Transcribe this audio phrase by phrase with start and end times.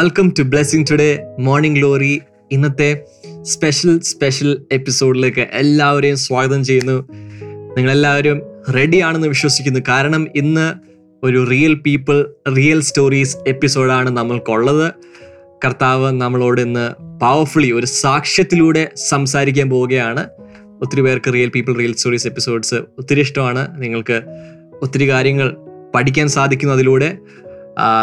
[0.00, 2.20] Welcome to blessing today morning glory
[2.52, 3.04] ഇന്നത്തെ
[3.42, 7.08] special special എപ്പിസോഡിലേക്ക് എല്ലാവരെയും സ്വാഗതം ചെയ്യുന്നു.
[7.76, 8.42] നിങ്ങളെല്ലാവരും
[8.74, 9.80] റെഡിയാണെന്ന് വിശ്വസിക്കുന്നു.
[9.88, 10.74] കാരണം ഇന്ന്
[11.22, 12.26] ഒരു റിയൽ പീപ്പിൾ
[12.56, 14.92] റിയൽ സ്റ്റോറീസ് എപ്പിസോഡാണ് നമ്മൾക്കുള്ളത്.
[15.64, 20.28] കർത്താവ് നമ്മളോട് ഇന്ന് പവർഫുള്ളി ഒരു സാക്ഷ്യത്തിലൂടെ സംസാരിക്കാൻ പോവുകയാണ്.
[20.82, 23.82] ഒത്തിരി പേർക്ക് real people real stories episodes ഒത്തിരി ഇഷ്ടമാണ്.
[23.82, 24.22] നിങ്ങൾക്ക്
[24.82, 25.56] ഒത്തിരി കാര്യങ്ങൾ
[25.94, 27.18] പഠിക്കാൻ സാധിക്കുന്നു അതിലൂടെ.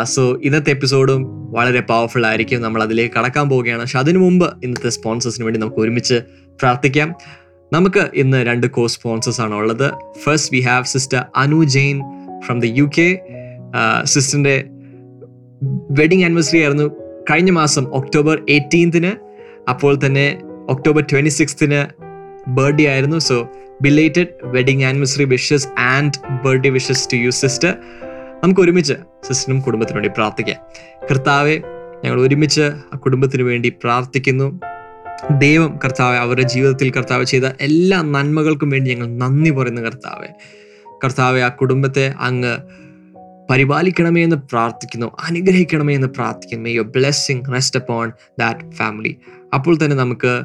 [0.03, 2.61] സോ ഇന്നത്തെ എപ്പിസോഡും വളരെ പവർഫുൾ ആയിരിക്കും.
[2.61, 3.81] നമ്മൾ അതിലേക്ക് കടക്കാൻ പോവുകയാണ്.
[3.81, 6.21] പക്ഷെ അതിനു മുമ്പ് ഇന്നത്തെ സ്പോൺസേഴ്സിന് വേണ്ടി നമുക്ക് ഒരുമിച്ച്
[6.59, 7.15] പ്രാർത്ഥിക്കാം.
[7.73, 9.91] നമുക്ക് ഇന്ന് രണ്ട് കോ സ്പോൺസേഴ്സ് ആണ് ഉള്ളത്.
[10.23, 12.01] First we have sister Anu Jain
[12.45, 13.19] from the U K
[14.03, 14.63] സിസ്റ്ററിന്റെ
[15.91, 16.87] wedding anniversary ആയിരുന്നു
[17.31, 19.11] കഴിഞ്ഞ മാസം ഒക്ടോബർ എയ്റ്റീൻത്തിന്
[19.69, 21.85] അപ്പോൾ തന്നെ ഒക്ടോബർ ട്വന്റി സിക്സ്തിന്
[22.49, 23.19] ബർത്ത്ഡേ ആയിരുന്നു.
[23.19, 23.47] So
[23.81, 27.75] belated wedding anniversary wishes and birthday wishes to you sister
[28.43, 28.93] നമുക്ക് ഒരുമിച്ച്
[29.23, 30.57] സിസ്റ്ററിനും കുടുംബത്തിനു വേണ്ടി പ്രാർത്ഥിക്കാം.
[31.11, 31.61] കർത്താവെ
[32.03, 32.61] ഞങ്ങൾ ഒരുമിച്ച്
[32.93, 34.59] ആ കുടുംബത്തിന് വേണ്ടി പ്രാർത്ഥിക്കുന്നു.
[35.37, 40.27] ദൈവം കർത്താവ് അവരുടെ ജീവിതത്തിൽ കർത്താവ് ചെയ്ത എല്ലാ നന്മകൾക്കും വേണ്ടി ഞങ്ങൾ നന്ദി പറയുന്നു കർത്താവെ.
[41.03, 42.57] കർത്താവെ ആ കുടുംബത്തെ അങ്ങ്
[43.49, 45.11] പരിപാലിക്കണമേ എന്ന് പ്രാർത്ഥിക്കുന്നു.
[45.23, 46.63] അനുഗ്രഹിക്കണമേ എന്ന് പ്രാർത്ഥിക്കുന്നു.
[46.63, 49.17] May your blessing rest upon that family
[49.53, 50.41] അപ്പോൾ തന്നെ നമുക്ക്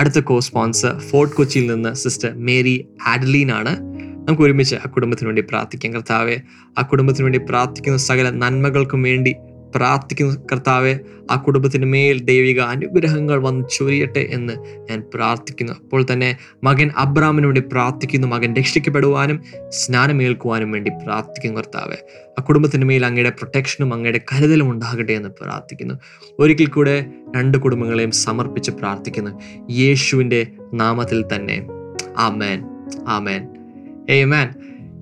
[0.00, 3.91] അടുത്ത കോ സ്പോൺസർ ഫോർട്ട് കൊച്ചിയിൽ നിന്ന് സിസ്റ്റർ മേരി ആഡലീൻ ആണ്.
[4.28, 5.92] നമുക്ക് ഒരുമിച്ച് ആ കുടുംബത്തിന് വേണ്ടി പ്രാർത്ഥിക്കാം.
[5.92, 6.36] കർത്താവെ
[6.78, 9.34] ആ കുടുംബത്തിന് വേണ്ടി പ്രാർത്ഥിക്കുന്ന സകല നന്മകൾക്കും വേണ്ടി
[9.74, 10.98] പ്രാർത്ഥിക്കുന്ന കർത്താവെ
[11.30, 14.52] ആ കുടുംബത്തിന് മേൽ ദൈവിക അനുഗ്രഹങ്ങൾ വന്ന് ചൊരിയട്ടെ എന്ന്
[14.90, 15.72] ഞാൻ പ്രാർത്ഥിക്കുന്നു.
[15.72, 18.28] അപ്പോൾ തന്നെ മകൻ അബ്രാമിന് വേണ്ടി പ്രാർത്ഥിക്കുന്നു.
[18.28, 21.96] മകൻ രക്ഷിക്കപ്പെടുവാനും സ്നാനമേൽക്കുവാനും വേണ്ടി പ്രാർത്ഥിക്കുന്നു കർത്താവെ.
[22.40, 25.94] ആ കുടുംബത്തിന് മേൽ അങ്ങയുടെ പ്രൊട്ടക്ഷനും അങ്ങയുടെ കരുതലും ഉണ്ടാകട്ടെ എന്ന് പ്രാർത്ഥിക്കുന്നു.
[26.38, 27.06] ഒരിക്കൽ കൂടെ
[27.36, 29.40] രണ്ട് കുടുംബങ്ങളെയും സമർപ്പിച്ച് പ്രാർത്ഥിക്കുന്നു.
[29.72, 31.66] യേശുവിന്റെ നാമത്തിൽ തന്നെ.
[32.16, 32.64] ആമേൻ.
[33.06, 33.46] ആമേൻ.
[34.10, 34.54] ഏ മാൻ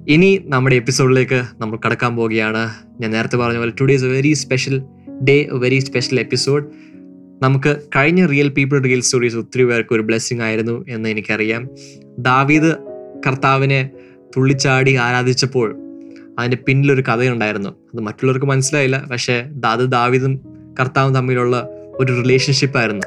[0.09, 2.71] ഇനി നമ്മുടെ എപ്പിസോഡിലേക്ക് നമ്മൾ കടക്കാൻ പോവുകയാണ്.
[3.00, 4.83] ഞാൻ നേരത്തെ പറഞ്ഞ പോലെ today is a very special
[5.25, 6.65] day a very special episode
[7.43, 11.69] നമുക്ക് കഴിഞ്ഞ റിയൽ പീപ്പിൾ റിയൽ സ്റ്റോറീസ് ഒത്തിരി പേർക്ക് ഒരു ബ്ലെസ്സിങ് ആയിരുന്നു എന്ന് എനിക്കറിയാം.
[12.19, 12.75] ദാവീദ്
[13.27, 13.91] കർത്താവിനെ
[14.37, 15.77] തുള്ളിച്ചാടി ആരാധിച്ചപ്പോൾ
[16.39, 17.69] അതിന്റെ പിന്നിലൊരു കഥയുണ്ടായിരുന്നു.
[17.69, 20.41] അത് മറ്റുള്ളവർക്ക് മനസ്സിലായില്ല പക്ഷേ അത് ദാവീദും
[20.81, 23.06] കർത്താവും തമ്മിലുള്ള ഒരു റിലേഷൻഷിപ്പായിരുന്നു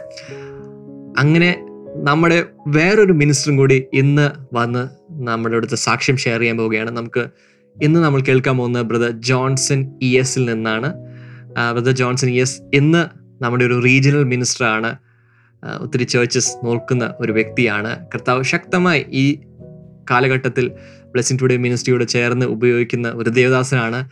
[1.17, 1.65] അങ്ങനെ
[1.95, 6.91] നമ്മുടെ വേറൊരു മിനിസ്റ്ററും കൂടി ഇന്ന് വന്ന് നമ്മുടെ അടുത്ത് സാക്ഷ്യം ഷെയർ ചെയ്യാൻ പോവുകയാണ്.
[6.91, 7.27] നമുക്ക്
[7.81, 10.93] ഇന്ന് നമ്മൾ കേൾക്കാൻ പോകുന്ന ബ്രദർ ജോൺസൺ ഇ എസിൽ നിന്നാണ്.
[11.73, 13.05] ബ്രദർ ജോൺസൺ ഇ എസ് ഇന്ന്
[13.43, 14.95] നമ്മുടെ ഒരു റീജിയണൽ മിനിസ്റ്ററാണ്
[15.81, 18.07] ഒത്തിരി ചേർച്ചസ് നോക്കുന്ന ഒരു വ്യക്തിയാണ്.
[18.13, 19.39] കർത്താവ് ശക്തമായി ഈ
[20.11, 20.71] കാലഘട്ടത്തിൽ
[21.11, 24.09] ബ്ലെസ്സിങ് ടുഡേ മിനിസ്ട്രിയോട് ചേർന്ന് ഉപയോഗിക്കുന്ന ഒരു ദേവദാസനാണ്.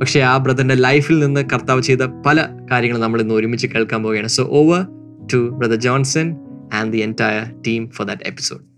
[0.00, 4.26] പക്ഷേ ആ ബ്രദറിന്റെ ലൈഫിൽ നിന്ന് കർത്താവ് ചെയ്ത പല കാര്യങ്ങളും നമ്മൾ ഇന്ന് ഒരുമിച്ച് കേൾക്കാൻ പോവുകയാണ്.
[4.26, 4.86] So over
[5.32, 6.36] to brother Johnson
[6.74, 8.71] and the entire team for that episode.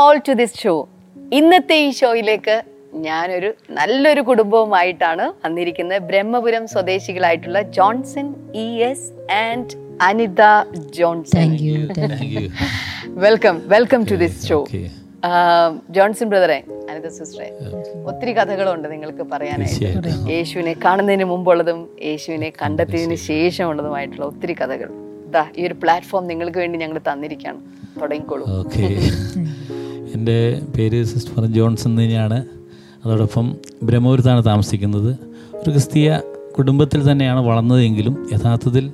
[0.00, 0.72] All to this show
[1.32, 2.56] ഇന്നത്തെ ഈ ഷോയിലേക്ക്
[3.06, 6.02] ഞാനൊരു നല്ലൊരു കുടുംബവുമായിട്ടാണ് വന്നിരിക്കുന്നത്.
[6.10, 10.42] Brahmapuram സ്വദേശികളായിട്ടുള്ള Johnson E S and Anita
[10.98, 11.50] Johnson.
[13.24, 14.58] Welcome welcome to this show
[15.96, 16.58] Johnson ബ്രദറെ
[16.90, 17.48] അനിത സിസ്റ്ററെ
[18.10, 20.12] ഒത്തിരി കഥകളുണ്ട് നിങ്ങൾക്ക് പറയാനായിട്ട്.
[20.34, 24.90] യേശുവിനെ കാണുന്നതിന് മുമ്പുള്ളതും യേശുവിനെ കണ്ടെത്തിയതിന് ശേഷമുള്ളതുമായിട്ടുള്ള ഒത്തിരി കഥകൾ.
[25.28, 27.60] ഇതാ ഈ ഒരു പ്ലാറ്റ്ഫോം നിങ്ങൾക്ക് വേണ്ടി ഞങ്ങൾ തന്നിരിക്കുകയാണ്.
[28.02, 28.46] തുടങ്ങിക്കോളൂ.
[30.20, 32.44] എന്റെ പേര് സിസ്റ്റർ ജോൺസൺ തന്നെയാണ്.
[33.04, 35.16] അതോടൊപ്പം ബ്രഹ്മപുരത്താണ് താമസിക്കുന്നത്.
[35.54, 36.18] ഒരു ക്രിസ്തീയ
[36.58, 38.92] കുടുംബത്തിൽ തന്നെയാണ് വളർന്നതെങ്കിലും യഥാർത്ഥത്തിൽ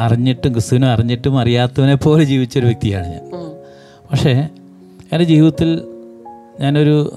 [0.00, 3.30] അറിഞ്ഞിട്ടും ക്രിസ്തുവിനെ അറിഞ്ഞിട്ടും അറിയാത്തവനെ പോലെ ജീവിച്ചൊരു വ്യക്തിയാണ് ഞാൻ.
[4.10, 4.48] പക്ഷേ
[5.12, 5.80] എന്റെ ജീവിതത്തിൽ
[6.60, 7.14] ഞാനൊരു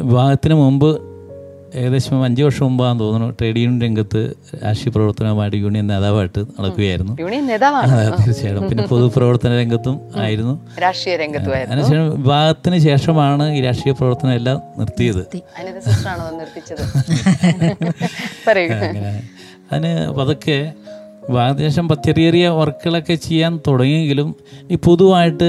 [0.00, 1.11] വിവാഹത്തിന് മുമ്പ്
[1.80, 4.20] ഏകദേശം അഞ്ച് വർഷം മുമ്പാന്ന് തോന്നുന്നു ട്രേഡ് യൂണിയൻ രംഗത്ത്
[4.64, 7.14] രാഷ്ട്രീയ പ്രവർത്തനവുമായിട്ട് യൂണിയൻ നേതാവായിട്ട് നടക്കുകയായിരുന്നു.
[8.26, 8.68] തീർച്ചയായിട്ടും.
[8.68, 10.54] പിന്നെ പൊതുപ്രവർത്തന രംഗത്തും ആയിരുന്നു.
[10.82, 15.22] രാഷ്ട്രീയ രംഗത്തുമായിരുന്നു അതിനുശേഷം വിവാഹത്തിന് ശേഷമാണ് ഈ രാഷ്ട്രീയ പ്രവർത്തനം എല്ലാം നിർത്തിയത്.
[19.72, 20.72] അതിന് പതുക്കെ
[21.28, 24.28] വിവാഹത്തിന് ശേഷം ചെറിയ ചെറിയ വർക്കുകളൊക്കെ ചെയ്യാൻ തുടങ്ങിയെങ്കിലും
[24.70, 25.48] ഈ പൊതുവായിട്ട്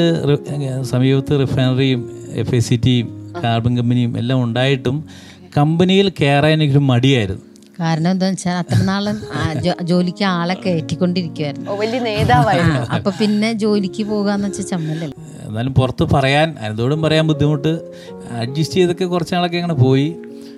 [0.82, 2.02] സമീപത്ത് റിഫൈനറിയും
[2.34, 3.08] എഫ് എ സി ടിയും
[3.44, 4.98] കാർബൺ കമ്പനിയും എല്ലാം ഉണ്ടായിട്ടും
[5.58, 7.42] കമ്പനിയിൽ കയറാൻ എനിക്കൊരു മടിയായിരുന്നു.
[7.80, 9.18] കാരണം എന്താന്ന് വെച്ചാൽ അത്ര നാളും
[9.88, 11.72] ജോലിക്ക് ആളെ കയറ്റിക്കൊണ്ടിരിക്കുവായിരുന്നു.
[11.72, 12.80] ഓ വലിയ നേതാവായിരുന്നു.
[12.96, 15.18] അപ്പൊ പിന്നെ ജോലിക്ക് പോകാന്ന് വെച്ചാൽ ചമ്മലല്ലേ
[15.48, 17.74] എന്നാലും പുറത്ത് പറയാൻ അതിനോടും പറയാൻ ബുദ്ധിമുട്ട്.
[18.42, 20.16] അഡ്ജസ്റ്റ് ചെയ്തൊക്കെ കുറച്ച് നാളൊക്കെ അങ്ങനെ പോയി.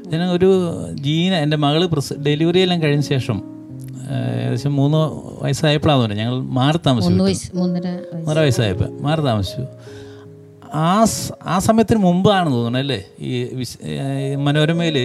[0.07, 0.49] ഞാൻ ഒരു
[0.93, 3.37] ജീന എന്റെ മകൾ പ്രസ് ഡെലിവറി എല്ലാം കഴിഞ്ഞ ശേഷം
[4.41, 4.99] ഏകദേശം മൂന്ന്
[5.43, 7.09] വയസ്സായപ്പോഴാന്ന് പറഞ്ഞു ഞങ്ങൾ മാറി താമസിച്ചു.
[7.09, 8.15] മൂന്ന് വയസ്സ് മൂന്നര വയസ്സ്.
[8.15, 9.63] മൂന്നര വയസ്സായപ്പോൾ മാറി താമസിച്ചു.
[10.77, 10.89] ആ
[11.45, 12.99] ആ സമയത്തിന് മുമ്പാണ് തോന്നുന്നത് അല്ലേ?
[13.21, 13.31] ഈ
[14.37, 14.97] മനോരമയിൽ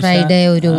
[0.00, 0.70] ഫ്രൈഡേ ഒരു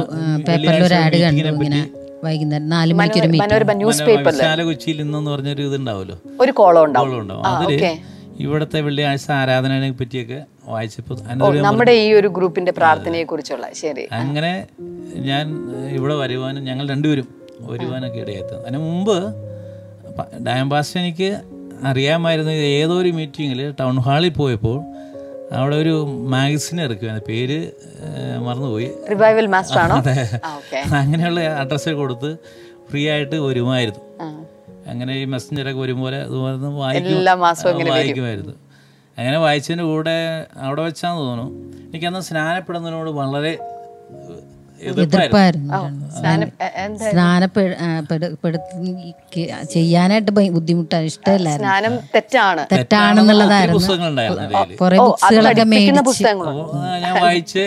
[0.48, 1.82] പേപ്പറിൽ ഒരു ആഡ് കണ്ടു ഇങ്ങനെ
[2.24, 6.18] വൈകുന്നേരം നാല് മണിക്ക് ഒരു മീറ്റിംഗ് മനോരമ ന്യൂസ് പേപ്പറിൽ വിശാല കൊച്ചിയിൽ ഇന്നെന്ന് പറഞ്ഞൊരു ഇതുണ്ടാവുമല്ലോ?
[6.42, 7.46] ഒരു കോളം ഉണ്ടാവും.
[7.52, 7.92] അതിൽ ഓക്കേ.
[8.40, 11.18] ഇവിടുത്തെ വെള്ളിയാഴ്ച ആരാധനയെ പറ്റിയൊക്കെ വായിച്ചപ്പോൾ
[11.60, 14.06] നമ്മുടെ ഈ ഒരു ഗ്രൂപ്പിന്റെ പ്രാർത്ഥനയെ കുറിച്ചുള്ള ശരി.
[14.12, 14.52] അങ്ങനെ
[15.22, 15.46] ഞാൻ
[15.90, 17.28] ഇവിടെ വരുവാനും ഞങ്ങൾ രണ്ടുപേരും
[17.62, 19.18] വരുവാനൊക്കെ ഇടയായത് അതിന് മുമ്പ്
[20.18, 20.70] പ- ഡാം
[21.00, 21.30] എനിക്ക്
[21.84, 22.52] അറിയാമായിരുന്നു.
[22.52, 24.82] ഏതോ ഒരു മീറ്റിങ്ങിൽ ടൗൺ ഹാളിൽ പോയപ്പോൾ
[25.56, 27.72] അവിടെ ഒരു മാഗസിൻ ഇറക്കുവായിരുന്നു പേര്
[28.40, 28.92] മറന്നുപോയി.
[29.10, 30.96] Revival master okay.
[30.96, 32.38] അങ്ങനെയുള്ള അഡ്രസ്സ് കൊടുത്ത്
[32.92, 34.00] ഫ്രീ ആയിട്ട് വരുമായിരുന്നു.
[34.90, 38.54] അങ്ങനെ ഈ മെസ്സഞ്ചറൊക്കെ വരുമ്പോൾ അതുപോലെ വായിക്കുമായിരുന്നു.
[39.18, 41.52] അങ്ങനെ വായിച്ചതിന്റെ കൂടെ അവിടെ വെച്ചാന്ന് തോന്നുന്നു.
[41.90, 43.60] എനിക്കന്ന് സ്നാനപ്പെടുന്നതിനോട് വളരെ
[44.90, 45.72] എതിർപ്പായിരുന്നു
[47.10, 48.92] സ്നാനപ്പെടുത്തി
[49.74, 51.68] ചെയ്യാനായിട്ട് ബുദ്ധിമുട്ടാണ് ഇഷ്ടമല്ലായിരുന്നു.
[51.68, 52.62] സ്നാനം തെറ്റാണ്.
[52.74, 53.82] തെറ്റാണെന്നുള്ളതായിരുന്നു
[54.82, 55.66] കുറെ ബുക്സുകളൊക്കെ
[57.04, 57.64] ഞാൻ വായിച്ച്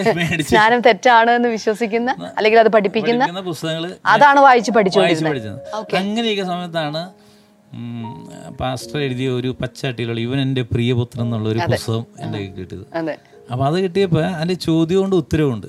[0.50, 3.84] സ്നാനം തെറ്റാണ് എന്ന് വിശ്വസിക്കുന്ന അല്ലെങ്കിൽ അത് പഠിപ്പിക്കുന്ന പുസ്തകങ്ങൾ
[4.14, 5.52] അതാണ് വായിച്ച് പഠിച്ചുകൊണ്ടിരുന്നത്.
[6.02, 7.02] അങ്ങനെയൊക്കെ സമയത്താണ്
[8.60, 12.84] പാസ്റ്റർ എഴുതിയ ഒരു പച്ചട്ടിയിലുള്ള ഇവൻ എന്റെ പ്രിയപുത്രൻ എന്നുള്ള ഒരു പുസ്തകം എന്റെ കിട്ടിയത്.
[13.44, 15.66] അതെ അപ്പോൾ അത് കിട്ടിയപ്പോൾ അതിന്റെ ചോദ്യമുണ്ട് ഉത്തരവുണ്ട്.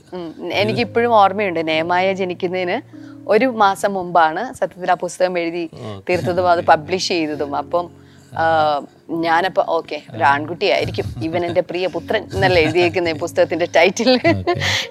[0.62, 1.62] എനിക്ക് ഇപ്പോഴും ഓർമ്മയുണ്ട്.
[1.68, 2.78] നേമായ ജനിക്കുന്നതിന്
[3.34, 5.64] ഒരു മാസം മുമ്പാണ് സത്യത്തിൽ ആ പുസ്തകം എഴുതി
[6.08, 7.56] തീർത്തതും അത് പബ്ലിഷ് ചെയ്തതും.
[7.62, 7.86] അപ്പം
[9.24, 11.06] ഞാനപ്പോ ഓക്കെ ഒരു ആൺകുട്ടിയായിരിക്കും.
[11.24, 14.10] ഇവൻ എന്റെ പ്രിയ പുത്രൻ എന്നല്ല എഴുതിയേക്കുന്ന ഈ പുസ്തകത്തിന്റെ ടൈറ്റിൽ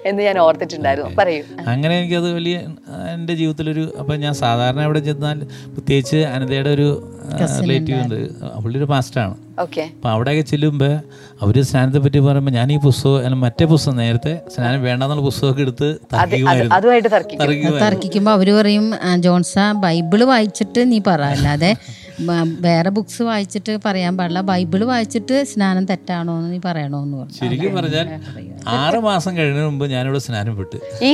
[0.05, 1.11] എന്ന് ഞാൻ ഓർത്തിട്ടുണ്ടായിരുന്നു.
[1.17, 1.43] പറയൂ.
[1.67, 2.81] അങ്ങനെ എനിക്കത് വലിയ എന്റെ
[3.15, 5.37] എന്റെ ജീവിതത്തിലൊരു അപ്പം ഞാൻ സാധാരണ അവിടെ ചെന്നാൽ
[5.73, 6.87] പ്രത്യേകിച്ച് അനതയുടെ ഒരു
[7.61, 8.19] റിലേറ്റീവ് ഉണ്ട്.
[8.63, 10.93] പുള്ളി മാസ്റ്ററാണ് അപ്പോൾ അവിടെയൊക്കെ ചെല്ലുമ്പോൾ
[11.41, 17.79] അവർ സ്നാനത്തെ പറ്റി പറയുമ്പോൾ ഞാൻ ഈ പുസ്തകം മറ്റേ പുസ്തകം നേരത്തെ സ്നാനം വേണ്ടെന്നുള്ള പുസ്തകമൊക്കെ എടുത്ത് തർക്കിക്കുമായിരുന്നു.
[17.81, 21.21] തർക്കിക്കുമ്പോ അവർ പറയും "ആ, ജോൺസ ബൈബിൾ വായിച്ചിട്ട് നീ പറ.
[21.35, 21.71] അല്ലാതെ
[22.65, 24.41] വേറെ ബുക്സ് വായിച്ചിട്ട് പറയാൻ പാടില്ല.
[24.41, 27.37] ബൈബിൾ വായിച്ചിട്ട് സ്നാനം തെറ്റാണോ എന്ന് നീ പറയണോ എന്ന് പറഞ്ഞു.
[27.39, 28.07] ശരിക്കും പറഞ്ഞാൽ
[28.67, 31.13] ആറ് മാസം കഴിഞ്ഞതിന് മുമ്പ് ഞാനിവിടെ സ്നാനം വിട്ടു ഈ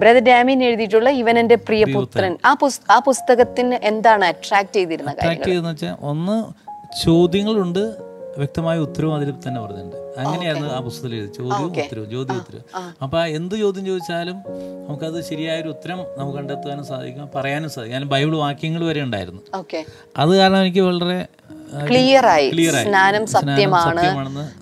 [0.00, 2.34] ബ്രദർ ഡാമിൻ എഴുതിയിട്ടുള്ള ഇവൻ എന്റെ പ്രിയ പുത്രൻ.
[2.44, 2.52] ആ
[2.90, 6.36] ആ പുസ്തകത്തിന് എന്താണ് അട്രാക്ട് ചെയ്തിരുന്നത് അട്രാക്ട് ചെയ്തെന്ന് വെച്ചാൽ ഒന്ന്
[7.04, 9.96] ചോദ്യങ്ങളുണ്ട് വ്യക്തമായ ഉത്തരവും അതിൽ തന്നെ പറഞ്ഞിട്ടുണ്ട്.
[10.22, 12.64] അങ്ങനെയായിരുന്നു ആ പുസ്തകത്തിൽ എഴുതി ചോദ്യവും ഉത്തരവും ചോദ്യം ഉത്തരവും.
[13.02, 14.36] അപ്പൊ ആ എന്ത് ചോദ്യം ചോദിച്ചാലും
[14.86, 17.98] നമുക്കത് ശരിയായൊരു ഉത്തരം നമുക്ക് കണ്ടെത്താനും സാധിക്കും പറയാനും സാധിക്കും.
[17.98, 19.42] ഞാൻ ബൈബിൾ വാക്യങ്ങൾ വരെ ഉണ്ടായിരുന്നു.
[20.16, 21.26] അത് കാരണം എനിക്ക് വളരെ
[22.32, 22.50] ആയി.
[22.82, 24.02] സ്നാനം സത്യമാണ്.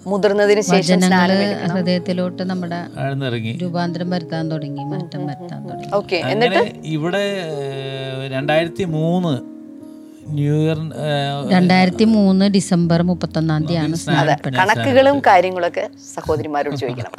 [0.06, 1.00] മുതിർന്നതിന് ശേഷം
[1.72, 2.80] ഹൃദയത്തിലോട്ട് നമ്മുടെ
[3.62, 5.90] രൂപാന്തരം വരുത്താൻ തുടങ്ങി മാറ്റം വരുത്താൻ തുടങ്ങി.
[5.96, 6.62] ഓക്കെ എന്നിട്ട്?
[6.96, 7.24] ഇവിടെ
[8.32, 9.51] രണ്ടായിരത്തി മൂന്ന്
[10.36, 10.78] ന്യൂ ഇയർ
[11.52, 13.96] രണ്ടായിരത്തി മൂന്ന് ഡിസംബർ മുപ്പത്തൊന്നാം തീയതിയാണ്
[14.58, 15.84] കണക്കുകളും കാര്യങ്ങളൊക്കെ
[16.14, 17.12] സഹോദരിമാരോട് ചോദിക്കണം.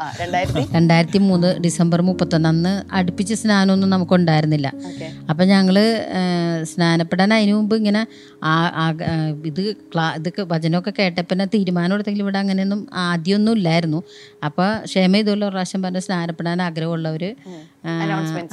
[0.76, 2.50] രണ്ടായിരത്തി മൂന്ന് ഡിസംബർ മുപ്പത്തൊന്ന്.
[2.54, 4.68] അന്ന് അടുപ്പിച്ച് സ്നാനമൊന്നും നമുക്ക് ഉണ്ടായിരുന്നില്ല
[5.32, 5.78] അപ്പൊ ഞങ്ങൾ
[6.72, 8.02] സ്നാനപ്പെടാൻ അതിനു മുമ്പ് ഇങ്ങനെ
[9.52, 9.62] ഇത്
[9.94, 14.00] ക്ലാ ഇതൊക്കെ വചനമൊക്കെ കേട്ടപ്പോൾ തന്നെ തീരുമാനം എടുത്തെങ്കിൽ ഇവിടെ അങ്ങനെയൊന്നും ആദ്യമൊന്നും ഇല്ലായിരുന്നു.
[14.48, 17.24] അപ്പോൾ ക്ഷേമ ഇതുള്ള പ്രാവശ്യം പറഞ്ഞ് സ്നാനപ്പെടാൻ ആഗ്രഹമുള്ളവർ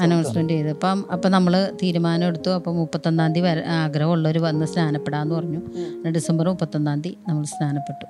[0.04, 0.70] അനൗൺസ്മെന്റ് ചെയ്തു.
[0.76, 2.50] അപ്പം അപ്പം നമ്മൾ തീരുമാനം എടുത്തു.
[2.58, 5.60] അപ്പോൾ മുപ്പത്തൊന്നാം തീയതി വരെ ആഗ്രഹമുള്ളവർ വന്ന് സ്നാനപ്പെടാന്ന് പറഞ്ഞു.
[6.10, 8.06] ഡിസംബർ മുപ്പത്തൊന്നാം തീയതി നമ്മൾ സ്നാനപ്പെട്ടു.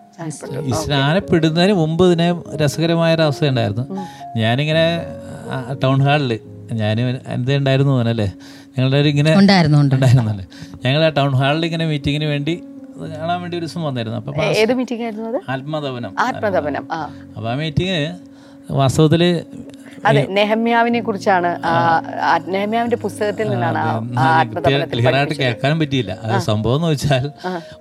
[0.62, 3.84] ഈ സ്നാനപ്പെടുന്നതിന് മുമ്പ് ഇതിനെ രസകരമായ ഒരു അവസ്ഥ ഉണ്ടായിരുന്നു
[4.36, 4.84] ഞാനിങ്ങനെ
[5.84, 6.32] ടൗൺ ഹാളിൽ
[6.80, 6.96] ഞാൻ
[7.34, 8.28] എന്താ ഉണ്ടായിരുന്നു അല്ലേ
[8.74, 10.44] ഞങ്ങളുടെ ഇങ്ങനെ ഉണ്ടായിരുന്നല്ലേ?
[10.84, 12.54] ഞങ്ങൾ ആ ടൗൺ ഹാളിൽ ഇങ്ങനെ മീറ്റിങ്ങിന് വേണ്ടി
[13.12, 14.30] കാണാൻ വേണ്ടി ഒരു ദിവസം വന്നിരുന്നു അപ്പൊ
[14.62, 16.12] ഏത് മീറ്റിംഗ് ആയിരുന്നു ആത്മതപനം.
[16.20, 17.00] ആത്മതപനം ആ.
[17.36, 17.98] അപ്പോൾ ആ മീറ്റിങ്
[18.80, 19.22] വാസ്തവത്തിൽ
[20.08, 21.50] അതെ നെഹമ്യാവിനെ കുറിച്ചാണ്
[22.54, 23.80] നെഹമ്യാവിന്റെ പുസ്തകത്തിൽ നിന്നാണ്
[24.92, 26.12] ക്ലിയർ കേൾക്കാനും പറ്റിയില്ല.
[26.24, 27.26] അത് സംഭവം എന്ന് വെച്ചാൽ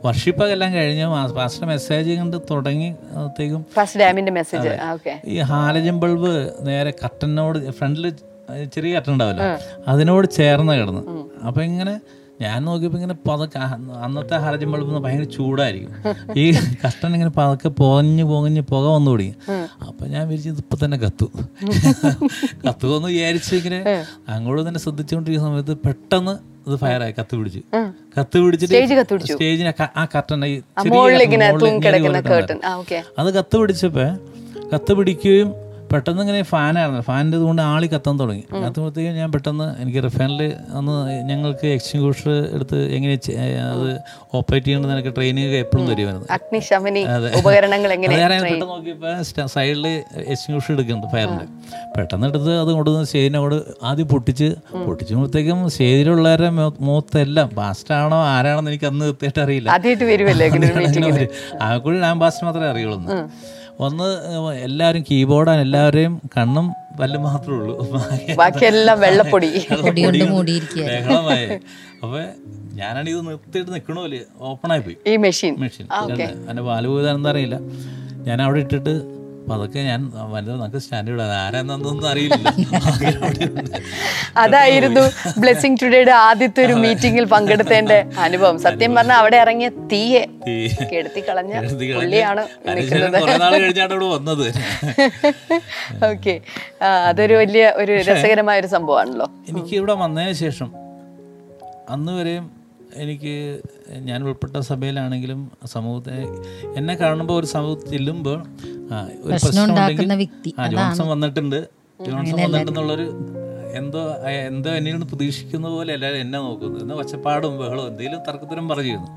[0.05, 1.07] വർഷിപ്പൊക്കെ എല്ലാം കഴിഞ്ഞ്
[1.39, 2.89] പാസ്റ്റർ മെസ്സേജ് കണ്ട് തുടങ്ങി
[3.23, 4.73] അത്തേക്കും ഫസ്റ്റ് ഡാമിന്റെ മെസ്സേജ്.
[5.33, 6.33] ഈ ഹാലജൻ ബൾബ്
[6.69, 8.07] നേരെ കട്ടനോട് ഫ്രണ്ടിൽ
[8.75, 9.43] ചെറിയ കട്ടൻ ഉണ്ടാവില്ല.
[9.93, 11.03] അതിനോട് ചേർന്ന് കിടന്ന്.
[11.47, 11.95] അപ്പൊ ഇങ്ങനെ
[12.41, 13.59] ഞാൻ നോക്കിയപ്പോൾ ഇങ്ങനെ പതക്കെ
[14.05, 15.91] അന്നത്തെ ഹാലജൻ ബൾബ് ഭയങ്കര ചൂടായിരിക്കും.
[16.41, 16.43] ഈ
[16.83, 19.33] കഷ്ടൻ ഇങ്ങനെ പതക്കെ പോഞ്ഞു പോങ്ങഞ്ഞ് പുക വന്നു തുടങ്ങി.
[19.87, 21.27] അപ്പൊ ഞാൻ വിചാരിച്ചു ഇതിപ്പോ തന്നെ കത്തു.
[22.65, 23.79] കത്തുമെന്ന് വിചാരിച്ച് ഇങ്ങനെ
[24.35, 26.35] അങ്ങോട്ട് തന്നെ ശ്രദ്ധിച്ചുകൊണ്ടിരിക്കുന്ന സമയത്ത് പെട്ടെന്ന്
[26.67, 27.61] ഇത് ഫയറായി കത്ത് പിടിച്ചു.
[28.17, 28.73] കത്ത് പിടിച്ചിട്ട്
[29.33, 30.45] സ്റ്റേജിന് ആ കർട്ടൻ
[33.19, 34.05] അത് കത്ത് പിടിച്ചപ്പോ
[34.73, 35.49] കത്ത് പിടിക്കുകയും
[35.91, 37.01] പെട്ടെന്ന് ഇങ്ങനെ ഫാനായിരുന്നു.
[37.07, 38.43] ഫാനിന്റെ ഇതുകൊണ്ട് ആളി കത്താൻ തുടങ്ങി.
[38.63, 40.41] കത്തുമ്പോഴത്തേക്കും ഞാൻ പെട്ടെന്ന് എനിക്ക് റിഫാനിൽ
[40.79, 40.95] അന്ന്
[41.29, 43.15] ഞങ്ങൾക്ക് എക്സ്റ്റിങ്കൂഷർ എടുത്ത് എങ്ങനെ
[43.73, 43.87] അത്
[44.37, 46.27] ഓപ്പറേറ്റ് ചെയ്യേണ്ടത് എനിക്ക് ട്രെയിനിങ് എപ്പോഴും തരുമായിരുന്നു.
[48.25, 49.85] ഞാൻ പെട്ടെന്ന് നോക്കിയപ്പോൾ സൈഡിൽ
[50.33, 51.47] എക്സ്റ്റിങ്കൂഷർ എടുക്കുന്നുണ്ട് ഫയറിന്റെ
[51.95, 53.57] പെട്ടെന്ന് എടുത്ത് അത് കൊണ്ടുവന്ന് സ്റ്റേജിനോട്
[53.89, 54.49] ആദ്യം പൊട്ടിച്ച്
[54.87, 56.51] പൊട്ടിച്ചുമ്പോഴത്തേക്കും സ്റ്റേജിലുള്ളവരുടെ
[56.89, 59.69] മുഖത്തെല്ലാം ബാസ്റ്റാണോ ആരാണെന്ന് എനിക്ക് അന്ന് കൃത്യമായിട്ട് അറിയില്ല.
[59.75, 60.47] ആദ്യമായിട്ട് വരുമല്ലേ
[61.63, 62.97] ആ കൂടി ഞാൻ ബാസ്റ്റ് മാത്രമേ അറിയുള്ളൂ
[63.85, 64.07] ഒന്ന്
[64.67, 66.65] എല്ലാവരും കീബോർഡാണ് എല്ലാവരെയും കണ്ണും
[66.99, 67.75] പല്ലും മാത്രമേ ഉള്ളൂ.
[68.39, 69.49] ബാക്കിയെല്ലാം വെള്ളപ്പൊടി.
[69.77, 71.45] ബഹളമായി.
[72.03, 72.19] അപ്പൊ
[72.79, 73.71] ഞാനാണ് ഇത് നിർത്തിയിട്ട്
[74.49, 74.97] ഓപ്പൺ ആയി പോയി.
[75.07, 75.87] ഈ മെഷീൻ മെഷീൻ
[76.49, 77.59] എന്റെ പാൽ പോയതാണെന്ന് അറിയില്ല.
[78.27, 78.93] ഞാൻ അവിടെ ഇട്ടിട്ട്
[79.49, 82.49] പതൊക്കെ ഞാൻ വലുത് നമുക്ക് സ്റ്റാൻഡേർഡ് ആരാന്നൊന്നും അറിയില്ല.
[84.37, 85.03] അതായിരുന്നു
[85.39, 88.59] ബ്ലെസ്സിംഗ് ടുഡേയുടെ ആദ്യത്തെ ഒരു മീറ്റിംഗിൽ പങ്കെടുത്തതിന്റെ അനുഭവം.
[88.59, 90.23] സത്യം പറഞ്ഞാൽ അവിടെ ഇറങ്ങിയ തീയെ
[90.91, 91.53] കെടുത്തി കളഞ്ഞ
[91.95, 92.43] പുള്ളിയാണ്
[94.15, 94.47] വന്നത്.
[96.11, 96.41] ഓക്കെ.
[97.09, 99.27] അതൊരു വലിയ ഒരു രസകരമായ ഒരു സംഭവമാണല്ലോ.
[99.49, 100.71] എനിക്ക് ഇവിടെ വന്നതിന് ശേഷം
[101.89, 102.59] അന്ന് വരെയും
[102.95, 103.59] എനിക്ക്
[104.07, 106.17] ഞാൻ ഉൾപ്പെട്ട സഭയിലാണെങ്കിലും സമൂഹത്തെ
[106.77, 108.39] എന്നെ കാണുമ്പോൾ ഒരു സമൂഹത്തിൽ ചെല്ലുമ്പോൾ
[109.23, 109.67] ഒരു പ്രശ്നം
[110.71, 111.67] ജോൺസൺ വന്നിട്ടുണ്ട്.
[112.05, 113.11] ജോൺസൺ വന്നിട്ടുണ്ടെന്നുള്ളൊരു
[113.73, 113.99] എന്തോ
[114.47, 116.79] എന്തോ എന്നിൽ നിന്ന് പ്രതീക്ഷിക്കുന്ന പോലെ എല്ലാവരും എന്നെ നോക്കുന്നു.
[116.79, 119.07] എന്നാ ഒച്ചപ്പാടും ബഹളവും എന്തെങ്കിലും തർക്കത്തിനും പറഞ്ഞിരുന്നു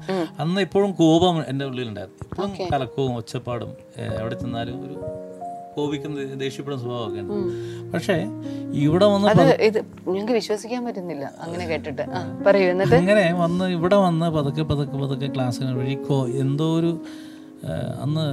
[0.42, 2.44] അന്ന് ഇപ്പോഴും കോപം എന്റെ ഉള്ളിലുണ്ടായിരുന്നു.
[2.44, 5.00] ഇപ്പോഴും കലക്കവും ഒച്ചപ്പാടും എവിടെ ചെന്നാലും ഒരു
[5.76, 7.92] കോപിക്കുന്ന ദേഷ്യപ്പെടുന്ന സ്വഭാവമൊക്കെ ഉണ്ട്.
[7.92, 8.26] പക്ഷേ
[8.72, 11.32] ഇവിടെ വന്ന് ഇത് ഞങ്ങൾക്ക് വിശ്വസിക്കാൻ പറ്റുന്നില്ല.
[11.38, 12.02] അങ്ങനെ കേട്ടിട്ട്.
[12.46, 12.94] പറയൂ എന്നിട്ട്.
[12.94, 17.00] അങ്ങനെ വന്ന് ഇവിടെ വന്ന് പതുക്കെ പതുക്കെ പതുക്കെ ക്ലാസ്സുകൾ വഴി കോ- എന്തോ ഒരു
[18.02, 18.26] അന്ന്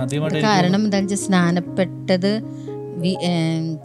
[0.00, 2.32] ആദ്യമായിട്ട് കാരണം എന്താണെന്ന് വെച്ചാൽ സ്നാനപ്പെട്ടത്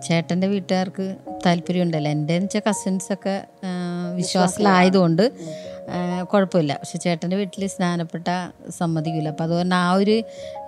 [0.08, 1.06] ചേട്ടന്റെ വീട്ടുകാർക്ക്
[1.46, 3.34] താല്പര്യം ഉണ്ടല്ലോ എന്റെ വെച്ചാൽ കസിൻസൊക്കെ
[4.20, 5.24] വിശ്വാസത്തിലായതുകൊണ്ട്
[6.32, 6.74] കുഴപ്പമില്ല.
[6.82, 8.28] പക്ഷെ ചേട്ടന്റെ വീട്ടിൽ സ്നാനപ്പെട്ട
[8.78, 10.16] സമ്മതിക്കില്ല അപ്പോൾ അതുകൊണ്ട് ആ ഒരു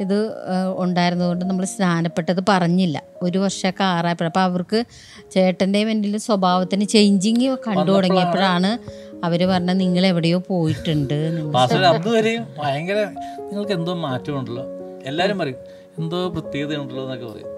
[0.03, 0.17] ഇത്
[0.83, 2.97] ഉണ്ടായിരുന്നതുകൊണ്ട് നമ്മൾ സ്നാനപ്പെട്ടത് പറഞ്ഞില്ല.
[3.21, 4.31] ഒരു വർഷമൊക്കെ ആറായപ്പോഴും.
[4.31, 4.79] അപ്പോൾ അവർക്ക്
[5.31, 8.71] ചേട്ടന്റെയും എന്റെ സ്വഭാവത്തിന് ചേഞ്ചിങ് കണ്ടു തുടങ്ങിയപ്പോഴാണ്
[9.23, 12.99] അവർ പറഞ്ഞ നിങ്ങൾ എവിടെയോ പോയിട്ടുണ്ട് അന്ന് വരെയും ഭയങ്കര
[13.49, 14.65] നിങ്ങൾക്ക് എന്തോ മാറ്റമുണ്ടല്ലോ
[15.05, 15.59] എല്ലാരും പറയും
[15.99, 17.49] എന്തോ പ്രത്യേകത ഉണ്ടല്ലോ എന്നൊക്കെ പറയും.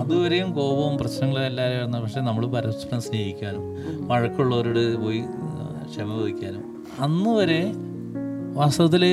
[0.00, 1.98] അതുവരെയും കോപവും പ്രശ്നങ്ങളും എല്ലാവരും ആയിരുന്നു.
[1.98, 3.64] പക്ഷെ നമ്മൾ പരസ്പരം സ്നേഹിക്കാനും
[4.08, 5.20] വഴക്കുള്ളവരോട് പോയി
[5.90, 6.62] ക്ഷമ ചോദിക്കാനും.
[7.00, 7.60] അന്ന് വരെ
[8.54, 9.04] വാസ്തവത്തിൽ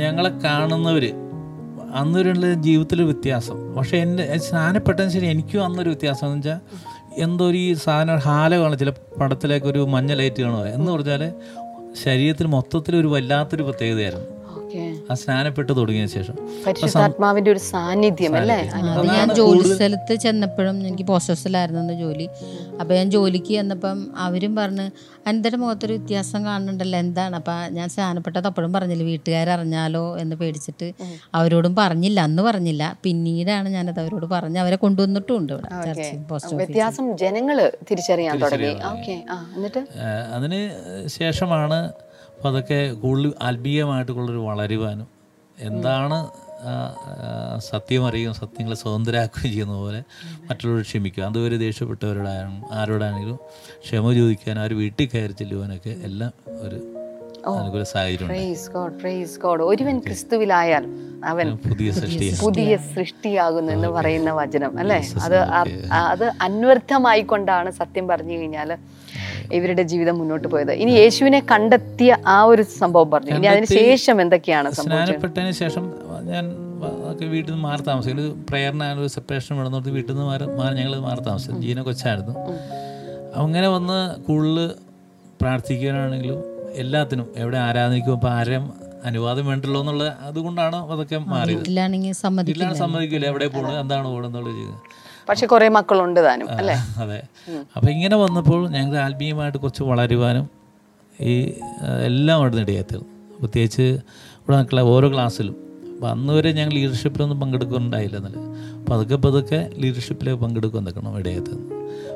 [0.00, 1.04] ഞങ്ങളെ കാണുന്നവർ
[1.94, 3.56] അന്നൊരു ജീവിതത്തിലെ ജീവിതത്തിൽ വ്യത്യാസം.
[3.76, 6.58] പക്ഷെ എന്റെ സ്നാനപ്പെട്ടതിന് ശരി എനിക്കും അന്നൊരു വ്യത്യാസം എന്ന് വെച്ചാൽ
[7.18, 8.18] എന്തോ ഒരു ഈ സാധനം
[8.58, 10.64] കാണാം ചില പടത്തിലേക്ക് ഒരു മഞ്ഞ ലൈറ്റ് കാണുക.
[10.64, 11.32] എന്ന് പറഞ്ഞാൽ
[12.04, 14.39] ശരീരത്തിന് മൊത്തത്തിൽ ഒരു വല്ലാത്തൊരു പ്രത്യേകതയായിരുന്നു.
[15.10, 16.34] ആ സ്നാനപ്പെട്ട് തുടങ്ങിയ ശേഷം.
[16.64, 18.58] പരിശുദ്ധാത്മാവിന്റെ ഒരു സാന്നിധ്യം അല്ലേ?
[18.94, 22.26] അത് ഞാൻ ജോലി സ്ഥലത്ത് ചെന്നപ്പോഴും എനിക്ക് പോസ്റ്റ് ഓഫീസിലായിരുന്നു ജോലി.
[22.80, 24.86] അപ്പൊ ഞാൻ ജോലിക്ക് ചെന്നപ്പം അവരും പറഞ്ഞ്
[25.30, 27.34] എന്റെ മുഖത്തൊരു വ്യത്യാസം കാണുന്നുണ്ടല്ലോ എന്താണ്?
[27.40, 30.88] അപ്പൊ ഞാൻ സ്നാനപ്പെട്ടത് അപ്പോഴും പറഞ്ഞില്ല വീട്ടുകാരറിഞ്ഞാലോ എന്ന് പേടിച്ചിട്ട്
[31.40, 32.84] അവരോടും പറഞ്ഞില്ല അന്ന് പറഞ്ഞില്ല.
[33.06, 36.06] പിന്നീടാണ് ഞാനത് അവരോട് പറഞ്ഞ് അവരെ കൊണ്ടുവന്നിട്ടുണ്ട് ഇവിടെ
[36.62, 37.58] വ്യത്യാസം ജനങ്ങൾ
[37.90, 38.74] തിരിച്ചറിയാൻ തുടങ്ങി.
[40.36, 40.60] അതിന്
[41.18, 41.80] ശേഷമാണ്
[42.40, 45.08] അപ്പോൾ അതൊക്കെ കൂടുതൽ ആത്മീയമായിട്ടുള്ളൊരു വളരുവാനും
[45.58, 46.18] എന്താണ്
[46.62, 46.72] ആ,
[47.10, 47.26] ആ,
[47.66, 50.00] സത്യം അറിയുകയും സത്യങ്ങളെ സ്വതന്ത്രരാക്കുകയും ചെയ്യുന്ന പോലെ
[50.48, 51.22] മറ്റുള്ളവർ ക്ഷമിക്കുക.
[51.24, 53.38] അതുവരെ ദേഷ്യപ്പെട്ടവരോടായാലും ആരോടാണെങ്കിലും
[53.84, 56.78] ക്ഷമ ചോദിക്കാൻ അവർ വീട്ടിൽ കയറി ചെല്ലുവാനൊക്കെ എല്ലാം ഒരു
[57.54, 58.28] അനുകൂല സാഹചര്യം
[59.68, 60.84] ഒരുവൻ ക്രിസ്തുവിലായാൽ
[61.24, 61.88] അവൻ പുതിയ
[62.42, 64.98] പുതിയ സൃഷ്ടിയാകുന്നു എന്ന് പറയുന്ന വചനം അല്ലേ?
[65.26, 65.36] അത്
[66.10, 68.70] അത് അന്വർത്ഥമായിക്കൊണ്ടാണ് സത്യം പറഞ്ഞു കഴിഞ്ഞാൽ
[69.58, 70.72] ഇവരുടെ ജീവിതം മുന്നോട്ട് പോയത്.
[70.82, 73.32] ഇനി യേശുവിനെ കണ്ടെത്തിയ ആ ഒരു സംഭവം പറഞ്ഞു.
[73.38, 75.06] ഇനി അതിന് ശേഷം എന്തൊക്കെയാണ് സംഭവിച്ചത്?
[75.06, 75.86] സ്നാനപ്പെട്ടതിന് ശേഷം
[76.32, 76.44] ഞാൻ
[77.32, 78.14] വീട്ടിൽ നിന്ന് മാറി താമസിച്ചു.
[78.16, 81.56] ഒരു പ്രയറിനാണ് ഒരു സെപ്പറേഷൻ വേണമെന്നോട്ട് വീട്ടിൽ നിന്ന് മാറി മാറി ഞങ്ങൾ മാറി താമസിച്ചു.
[81.64, 82.34] ജീന കൊച്ചായിരുന്നു.
[83.42, 84.58] അങ്ങനെ വന്ന് കൂടുതൽ
[85.40, 86.38] പ്രാർത്ഥിക്കാനാണെങ്കിലും
[86.82, 88.64] എല്ലാത്തിനും എവിടെ ആരാധനയ്ക്കും ഇപ്പോൾ ആരെയും
[89.08, 91.62] അനുവാദം വേണ്ടല്ലോ എന്നുള്ള അതുകൊണ്ടാണ് അതൊക്കെ മാറിയത്.
[92.24, 93.26] സമ്മതിക്കില്ല.
[93.32, 94.80] എവിടെ പോകണം എന്താണ് പോകണം എന്നുള്ള ചെയ്യുന്നത്
[95.30, 96.76] പക്ഷെ കുറെ മക്കളുണ്ട് താനും അല്ലേ?
[96.98, 97.18] അതെ.
[97.76, 100.46] അപ്പൊ ഇങ്ങനെ വന്നപ്പോൾ ഞങ്ങൾ ആത്മീയമായിട്ട് കുറച്ച് വളരുവാനും
[101.20, 101.34] ഈ
[102.04, 103.04] എല്ലാം അവിടെ ഇടയാത്തത്
[103.40, 103.86] പ്രത്യേകിച്ച്
[104.38, 105.56] ഇവിടെ നിൽക്കുന്ന ഓരോ ക്ലാസ്സിലും
[105.92, 108.38] അപ്പം അന്ന് വരെ ഞങ്ങൾ ലീഡർഷിപ്പിലൊന്നും പങ്കെടുക്കുന്നുണ്ടായില്ല എന്നല്ല
[108.88, 111.54] പതുക്കെ പതുക്കെ ലീഡർഷിപ്പിൽ പങ്കെടുക്കാൻ നിൽക്കണം ഇടയത്ത്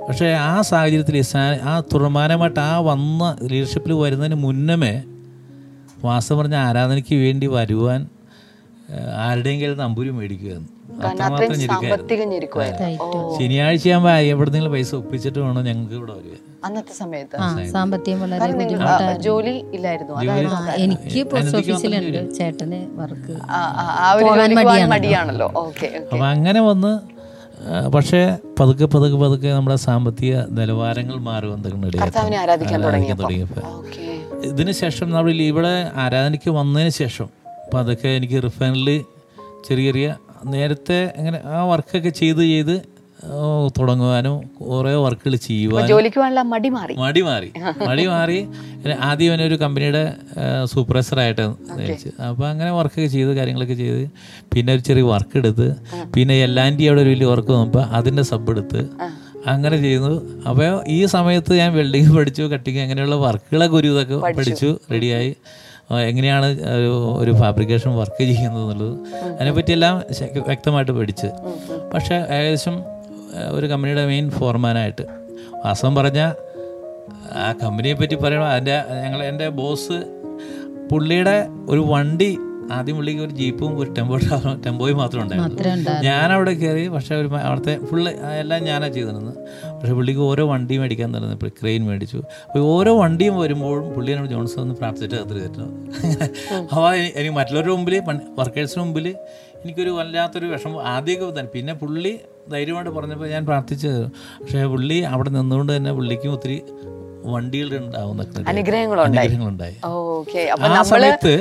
[0.08, 1.16] പക്ഷേ ആ സാഹചര്യത്തിൽ
[1.64, 4.94] ആ തുറമാനമായിട്ട് ആ വന്ന ലീഡർഷിപ്പിൽ വരുന്നതിന് മുന്നമേ
[6.04, 8.00] വാസ്തവം പറഞ്ഞ ആരാധനയ്ക്ക് വേണ്ടി വരുവാൻ
[9.18, 9.26] ആ,
[9.78, 10.70] തമ്പൂരി മേടിക്കുമായിരുന്നു
[11.02, 11.56] അത്രമാത്രം
[12.32, 13.20] ഞെരുക്കായിരുന്നു.
[13.36, 16.34] ശനിയാഴ്ച ആകുമ്പോൾ എവിടെന്നെങ്കിലും പൈസ ഒപ്പിച്ചിട്ട് വേണം ഞങ്ങൾക്ക് ഇവിടെ വരിക
[16.66, 17.36] അന്നത്തെ സമയത്ത്.
[17.72, 20.14] സാമ്പത്തികം വളരെ ബുദ്ധിമുട്ടാണ് ജോലി ഇല്ലായിരുന്നു.
[20.76, 23.34] എനിക്ക് പോസ്റ്റ് ഓഫീസിലുണ്ട് ചേട്ടന് വർക്ക്
[24.92, 25.48] മടിയാണല്ലോ.
[25.64, 26.92] ഓക്കെ അപ്പം അങ്ങനെ വന്ന്
[27.94, 28.20] പക്ഷെ
[28.60, 31.86] പതുക്കെ പതുക്കെ പതുക്കെ നമ്മുടെ സാമ്പത്തിക നിലവാരങ്ങൾ മാറി വന്നിട്ടുണ്ട്
[34.46, 37.28] ഇതിനുശേഷം നമ്മൾ ഇവിടെ ആരാധനയ്ക്ക് വന്നതിന് ശേഷം
[37.74, 38.88] അപ്പോൾ അതൊക്കെ എനിക്ക് റിഫൈനിൽ
[39.68, 40.08] ചെറിയ ചെറിയ
[40.44, 42.74] നേരത്തെ അങ്ങനെ ആ വർക്കൊക്കെ ചെയ്ത് ചെയ്ത്
[43.78, 46.94] തുടങ്ങുവാനും കുറേ വർക്കുകൾ ചെയ്യുവാനും മടി മാറി.
[46.98, 47.48] മടി മാറി.
[47.88, 48.38] മടി മാറി.
[49.00, 50.04] ആദ്യം അവനെ ഒരു കമ്പനിയുടെ
[50.64, 51.46] സൂപ്പർവൈസറായിട്ട്
[51.78, 52.12] നിയമിച്ചു.
[52.28, 54.04] അപ്പോൾ അങ്ങനെ വർക്കൊക്കെ ചെയ്ത് കാര്യങ്ങളൊക്കെ ചെയ്ത്.
[54.52, 55.68] പിന്നെ ഒരു ചെറിയ വർക്ക് എടുത്ത്.
[56.14, 58.82] പിന്നെ എല്ലാന്റെ അവിടെ ഒരു വലിയ വർക്ക് നോക്കുമ്പോൾ അതിന്റെ സബ് എടുത്ത്.
[59.46, 60.14] അങ്ങനെ ചെയ്യുന്നു.
[60.48, 64.72] അപ്പോൾ ഈ സമയത്ത് ഞാൻ വെൽഡിങ് പഠിച്ചു കട്ടിങ് അങ്ങനെയുള്ള വർക്കുകളൊക്കെ ഒരു ഇതൊക്കെ പഠിച്ചു.
[64.92, 65.32] റെഡിയായി
[65.92, 70.02] എങ്ങനെയാണ് ഒരു ഒരു ഫാബ്രിക്കേഷൻ വർക്ക് ചെയ്യുന്നത് എന്നുള്ളത് അതിനെപ്പറ്റിയെല്ലാം
[70.46, 71.26] വ്യക്തമായിട്ട് പഠിച്ച്.
[71.94, 72.82] പക്ഷേ ഏകദേശം
[73.50, 75.02] ഒരു കമ്പനിയുടെ മെയിൻ ഫോർമാനായിട്ട്
[75.64, 76.32] വാസ്തവം പറഞ്ഞാൽ
[77.32, 79.98] ആ കമ്പനിയെ പറ്റി പറയണം അതിന്റെ ഞങ്ങൾ എന്റെ ബോസ്
[80.90, 82.38] പുള്ളിയുടെ ഒരു വണ്ടി
[82.72, 84.18] ആദ്യം പുള്ളിക്ക് ഒരു ജീപ്പും ഒരു ടെമ്പോ
[84.66, 85.62] ടെമ്പോയും മാത്രമേ ഉണ്ടായിരുന്നു.
[85.62, 88.10] ഞാനവിടെ ഞാൻ അവിടെ കയറി പക്ഷേ ഒരു അവിടുത്തെ ഫുള്ള്
[88.40, 89.34] എല്ലാം ഞാനാണ് ചെയ്തിരുന്നത്.
[89.84, 92.18] പക്ഷേ പുള്ളിക്ക് ഓരോ വണ്ടിയും മേടിക്കാൻ തന്നെ ഇപ്പോൾ ക്രെയിൻ മേടിച്ചു.
[92.46, 95.72] അപ്പോൾ ഓരോ വണ്ടിയും വരുമ്പോഴും പുള്ളി എന്നോട് ജോൺസൺ ഒന്ന് പ്രാർത്ഥിച്ചിട്ട് അകത്ത് കയറ്റണം.
[96.60, 96.86] അപ്പോൾ
[97.18, 97.96] എനിക്ക് മറ്റുള്ളവരുടെ മുമ്പിൽ
[98.38, 99.08] വർക്കേഴ്സിന് മുമ്പിൽ
[99.64, 101.50] എനിക്കൊരു വല്ലാത്തൊരു വിഷമം ആദ്യമൊക്കെ തന്നെ.
[101.56, 102.12] പിന്നെ പുള്ളി
[102.54, 104.00] ധൈര്യമായിട്ട് പറഞ്ഞപ്പോൾ ഞാൻ പ്രാർത്ഥിച്ചത്
[104.40, 106.58] പക്ഷേ പുള്ളി അവിടെ നിന്നുകൊണ്ട് തന്നെ പുള്ളിക്കും ഒത്തിരി
[107.32, 109.28] വണ്ടികൾ ഉണ്ടാവുന്ന അനുഗ്രഹങ്ങളുണ്ടായി.
[110.92, 111.32] സമയത്ത്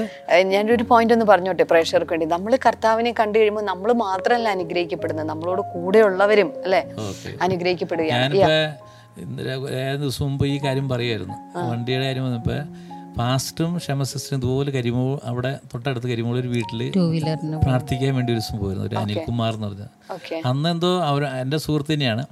[0.54, 2.28] ഞാനൊരു പോയിന്റ് ഒന്ന് പറഞ്ഞോട്ടെ പ്രേക്ഷകർക്ക് വേണ്ടി.
[2.36, 5.28] നമ്മൾ കർത്താവിനെ കണ്ടു കഴിയുമ്പോൾ നമ്മൾ മാത്രമല്ല അനുഗ്രഹിക്കപ്പെടുന്നത്.
[5.30, 6.82] നമ്മളോട് കൂടെയുള്ളവരും അല്ലെ?
[7.42, 8.34] അനുഗ്രഹിക്കപ്പെടുകയാണ്.
[10.02, 11.36] ദിവസം മുമ്പ് ഈ കാര്യം പറയായിരുന്നു
[11.72, 12.60] വണ്ടിയുടെ കാര്യം വന്നപ്പോൾ
[13.18, 18.40] പാസ്റ്റും ക്ഷമ സിസ്റ്ററും ഇതുപോലെ കരിമോൾ അവിടെ തൊട്ടടുത്ത് കരിമോൾ ഒരു വീട്ടിൽ ടൂ വീലറിന് പ്രാർത്ഥിക്കാൻ വേണ്ടി ഒരു
[18.40, 18.88] ദിവസം പോയിരുന്നു.
[18.88, 22.24] ഒരു അനിൽകുമാർ എന്ന് പറഞ്ഞത് ഓക്കെ അന്ന് എന്തോ അവർ എന്റെ സുഹൃത്ത് തന്നെയാണ്.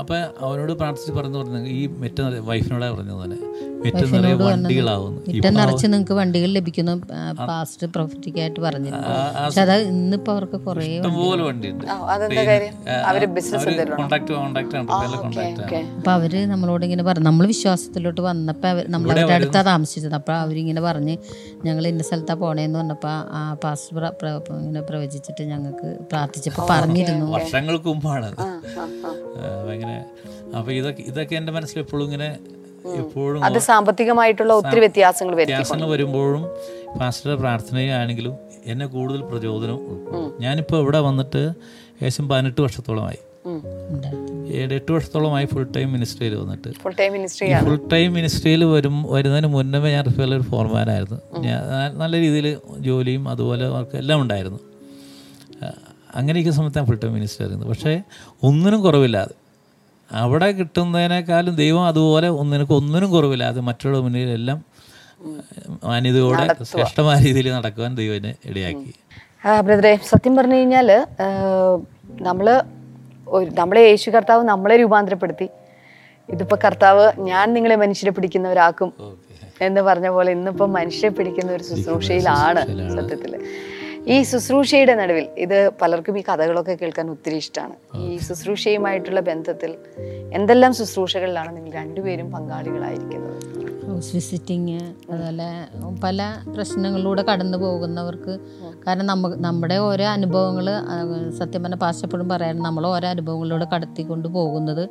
[0.00, 3.38] അപ്പോൾ അവനോട് പ്രാർത്ഥിച്ച് പറഞ്ഞു പറഞ്ഞു ഈ മെറ്റ വൈഫിനോടെ പറഞ്ഞു തന്നെ
[3.82, 5.20] മെറ്റ നിറയെ വണ്ടികളാവുന്നു.
[5.56, 6.92] നിറച്ച് നിങ്ങൾക്ക് വണ്ടികൾ ലഭിക്കുന്നു
[7.42, 8.90] പാസ്റ്റ് പ്രൊഫറ്റിക്കായിട്ട് പറഞ്ഞു
[9.36, 10.84] പക്ഷെ അത് ഇന്നിപ്പോ അവർക്ക് കുറേ
[11.16, 11.84] പോലെ വണ്ടിയുണ്ട്.
[12.44, 12.74] കാര്യം?
[13.06, 17.46] അവർ ബിസിനസ് എന്തെങ്കിലും കോണ്ടാക്ട് കോണ്ടാക്ട് ആണ് നല്ല കോണ്ടാക്ട് ഓക്കെ അപ്പൊ അവർ നമ്മളോട് ഇങ്ങനെ പറഞ്ഞു നമ്മൾ
[17.46, 21.16] വിശ്വാസത്തിലോട്ട് വന്നപ്പോ അവർ നമ്മൾ അവരുടെ അടുത്താ താമസിച്ചത് അപ്പൊ അവരിങ്ങനെ പറഞ്ഞ്
[21.64, 27.28] ഞങ്ങൾ ഇന്ന സ്ഥലത്താ പോണേന്ന് പറഞ്ഞപ്പോ ആ പാസ്റ്റ് പ്ര- പ്ര- ഇങ്ങനെ പ്രവചിച്ചിട്ട് ഞങ്ങൾക്ക് പ്രാർത്ഥിച്ചപ്പോ പറഞ്ഞിരുന്നു.
[27.34, 28.30] വർഷങ്ങൾക്ക് മുമ്പാണ്
[29.84, 29.94] അത്.
[29.94, 32.38] ആ ആ ആ ആ, ഭയങ്കര അപ്പൊ ഇതൊക്കെ ഇതൊക്കെ എന്റെ മനസ്സിൽ എപ്പോഴും ഇങ്ങനെ
[32.96, 36.44] എപ്പോഴും അത് സാമ്പത്തികമായിട്ടുള്ള ഒത്തിരി വ്യത്യാസങ്ങൾ വ്യത്യാസങ്ങൾ വരുമ്പോഴും
[37.00, 38.34] പാസ്റ്ററുടെ പ്രാർത്ഥനയാണെങ്കിലും
[38.64, 39.78] എന്നെ കൂടുതൽ പ്രചോദനം.
[40.40, 41.38] ഞാനിപ്പോൾ ഇവിടെ വന്നിട്ട്
[41.94, 43.20] ഏകദേശം പതിനെട്ട് വർഷത്തോളമായി.
[44.70, 46.68] എട്ട് വർഷത്തോളമായി ഫുൾ ടൈം മിനിസ്ട്രിയിൽ വന്നിട്ട്.
[47.64, 53.64] ഫുൾ ടൈം മിനിസ്ട്രിയിൽ വരും വരുന്നതിന് മുന്നമേ ഞാൻ റിഫേൽ ഒരു ഫോർമാനായിരുന്നു ഞാൻ നല്ല രീതിയിൽ ജോലിയും അതുപോലെ
[53.64, 54.60] അവർക്ക് എല്ലാം ഉണ്ടായിരുന്നു.
[56.14, 57.66] അങ്ങനെയൊക്കെ സമയത്ത് ഞാൻ ഫുൾ ടൈം മിനിസ്റ്റർ ആയിരുന്നു.
[57.66, 58.02] പക്ഷേ
[58.42, 59.34] ഒന്നിനും കുറവില്ലാതെ.
[60.20, 64.58] അവിടെ കിട്ടുന്നതിനേക്കാളും ദൈവം അതുപോലെ ഒന്നിനൊക്കെ ഒന്നിനും കുറവില്ലാതെ മറ്റുള്ള മുന്നിലെല്ലാം
[65.84, 68.90] മാന്യതയോടെ ശ്രേഷ്ഠമായ രീതിയിൽ നടക്കുവാൻ ദൈവം എന്നെ ഇടയാക്കി.
[69.62, 70.88] ബ്രദറെ സത്യം പറഞ്ഞു കഴിഞ്ഞാൽ
[71.20, 71.26] ആ,
[72.20, 72.46] നമ്മൾ
[73.54, 75.46] നമ്മളെ യേശു കർത്താവ് നമ്മളെ രൂപാന്തരപ്പെടുത്തി.
[76.28, 78.90] ഇതിപ്പോ കർത്താവ് ഞാൻ നിങ്ങളെ മനുഷ്യരെ പിടിക്കുന്നവരാക്കും
[79.60, 82.62] എന്ന് പറഞ്ഞ പോലെ ഇന്നിപ്പോ മനുഷ്യരെ പിടിക്കുന്ന ഒരു ശുശ്രൂഷയിലാണ്.
[82.96, 83.32] സത്യത്തിൽ.
[84.08, 89.74] ഈ ശുശ്രൂഷയുടെ നടുവിൽ ഇത് പലർക്കും ഈ കഥകളൊക്കെ കേൾക്കാൻ ഒത്തിരി ഇഷ്ടമാണ് ഈ ശുശ്രൂഷയുമായിട്ടുള്ള ബന്ധത്തിൽ
[90.32, 93.38] എന്തെല്ലാം ശുശ്രൂഷകളിലാണ് നിങ്ങൾ രണ്ടുപേരും പങ്കാളികളായിരിക്കുന്നത്?
[93.90, 94.80] ഹൗസ് വിസിറ്റിങ്
[95.12, 95.48] അതുപോലെ
[96.02, 98.38] പല പ്രശ്നങ്ങളിലൂടെ കടന്നു പോകുന്നവർക്ക്
[98.86, 100.66] കാരണം നമ്മ നമ്മുടെ ഓരോ അനുഭവങ്ങൾ
[101.38, 104.88] സത്യം പറഞ്ഞാൽ പാശപ്പെടും പറയാനും നമ്മൾ ഓരോ അനുഭവങ്ങളിലൂടെ കടത്തിക്കൊണ്ട് പോകുന്നത്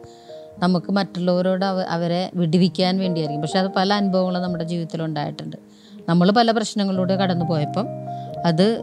[0.59, 3.41] നമുക്ക് മറ്റുള്ളവരോട് അവ അവരെ വിടിവിക്കാൻ വേണ്ടിയായിരിക്കും.
[3.41, 5.57] പക്ഷെ അത് പല അനുഭവങ്ങളും നമ്മുടെ ജീവിതത്തിൽ ഉണ്ടായിട്ടുണ്ട്
[6.09, 7.87] നമ്മൾ പല പ്രശ്നങ്ങളിലൂടെ കടന്നു പോയപ്പം
[8.45, 8.81] അത്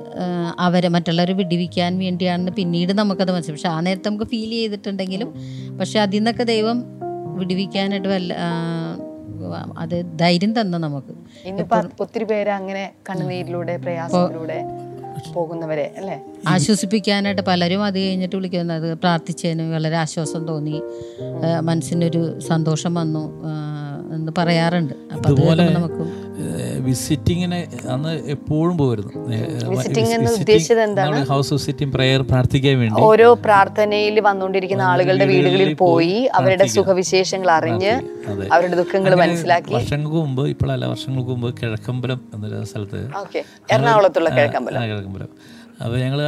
[0.59, 5.35] അവരെ മറ്റുള്ളവരെ വിടിവിക്കാൻ വേണ്ടിയാണെന്ന് പിന്നീട് നമുക്കത് മനസ്സിലായി പക്ഷെ ആ നേരത്തെ നമുക്ക് ഫീൽ ചെയ്തിട്ടുണ്ടെങ്കിലും
[5.79, 6.85] പക്ഷെ അതിൽ നിന്നൊക്കെ ദൈവം
[7.38, 8.35] വിടിവിക്കാനായിട്ട് വല്ല
[9.79, 11.12] അത് ധൈര്യം തന്നു നമുക്ക്.
[12.01, 14.64] ഒത്തിരി പേര് അങ്ങനെ കണ്ണുനീരിലൂടെ പ്രയാസത്തിലൂടെ
[15.35, 16.21] പോകുന്നവരെ അല്ലേ?
[16.49, 20.83] ആശ്വസിപ്പിക്കാനായിട്ട് പലരും അത് കഴിഞ്ഞിട്ട് വിളിക്കുന്നത് പ്രാർത്ഥിച്ചതിന് വളരെ ആശ്വാസം തോന്നി.
[21.61, 23.25] മനസ്സിനൊരു സന്തോഷം വന്നു
[24.14, 24.94] എന്ന് പറയാറുണ്ട്.
[25.12, 26.28] അപ്പൊ അതുപോലെ നമുക്ക്
[26.87, 27.59] വിസിറ്റിങ്ങിന്
[27.95, 29.12] അന്ന് എപ്പോഴും പോയിരുന്നു
[31.33, 33.01] ഹൗസ് ഓഫ് സിറ്റിംഗ് പ്രയർ പ്രാർത്ഥിക്കാൻ വേണ്ടി.
[33.11, 37.93] ഓരോ പ്രാർത്ഥനയിൽ വന്നുകൊണ്ടിരിക്കുന്ന ആളുകളുടെ വീടുകളിൽ പോയി അവരുടെ സുഖവിശേഷങ്ങൾ അറിഞ്ഞ്
[38.55, 39.75] അവരുടെ ദുഃഖങ്ങൾ മനസ്സിലാക്കി.
[39.79, 43.01] വർഷങ്ങൾക്ക് മുമ്പ് ഇപ്പോഴല്ല വർഷങ്ങൾക്ക് മുമ്പ് കിഴക്കമ്പലം എന്നൊരു സ്ഥലത്ത്.
[43.75, 44.83] എറണാകുളത്തുള്ള കിഴക്കമ്പലം.
[44.91, 45.31] കിഴക്കമ്പലം.
[45.85, 46.21] അപ്പോൾ ഞങ്ങൾ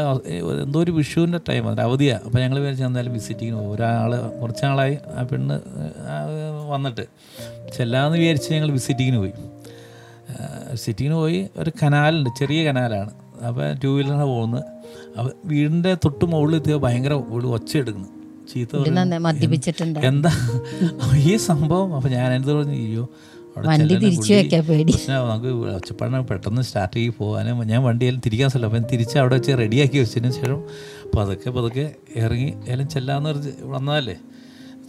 [0.64, 3.72] എന്തോ ഒരു വിഷുവിന്റെ ടൈം അതിന്റെ അവധിയാണ് അപ്പോൾ ഞങ്ങൾ വിചാരിച്ചു എന്തായാലും വിസിറ്റിങ്ങിന് പോകും.
[3.74, 4.10] ഒരാൾ
[4.40, 5.56] കുറച്ചാളായി ആ പെണ്ണ്
[6.74, 7.04] വന്നിട്ട്.
[7.76, 9.32] ചെല്ലാമെന്ന് വിചാരിച്ച് ഞങ്ങൾ വിസിറ്റിങ്ങിന് പോയി.
[10.70, 13.10] വിസിറ്റിങ്ങിന് പോയി ഒരു കനാലുണ്ട് ചെറിയ കനാലാണ്.
[13.46, 14.64] അപ്പോൾ ടൂ വീലറിനാണ് പോകുന്നത്.
[15.18, 17.12] അപ്പോൾ വീടിന്റെ തൊട്ട് മുകളിൽ എത്തിയ ഭയങ്കര
[17.52, 18.08] ഒച്ച എടുക്കുന്നു.
[18.52, 18.76] ചീത്ത.
[19.18, 19.98] മദ്യപിച്ചിട്ടുണ്ട്.
[20.00, 20.30] എന്താ?
[21.16, 23.08] ഈ സംഭവം അപ്പോൾ ഞാൻ എന്ത് പറഞ്ഞു അയ്യോ
[23.56, 24.92] വണ്ടി തിരിച്ചു വെക്കാൻ പേടി.
[25.08, 29.98] നമുക്ക് ഒച്ചപ്പാടിന് പെട്ടെന്ന് സ്റ്റാർട്ട് ചെയ്ത് പോകാനും ഞാൻ വണ്ടിയിൽ തിരിക്കാൻ സ്ഥലം അപ്പം തിരിച്ച് അവിടെ വെച്ച് റെഡിയാക്കി
[29.98, 30.60] വെച്ചതിന് ശേഷം
[31.16, 34.16] പതുക്കെ പതുക്കെ ഇറങ്ങി എല്ലാം ചെല്ലാന്ന് പറഞ്ഞ് വന്നതല്ലേ?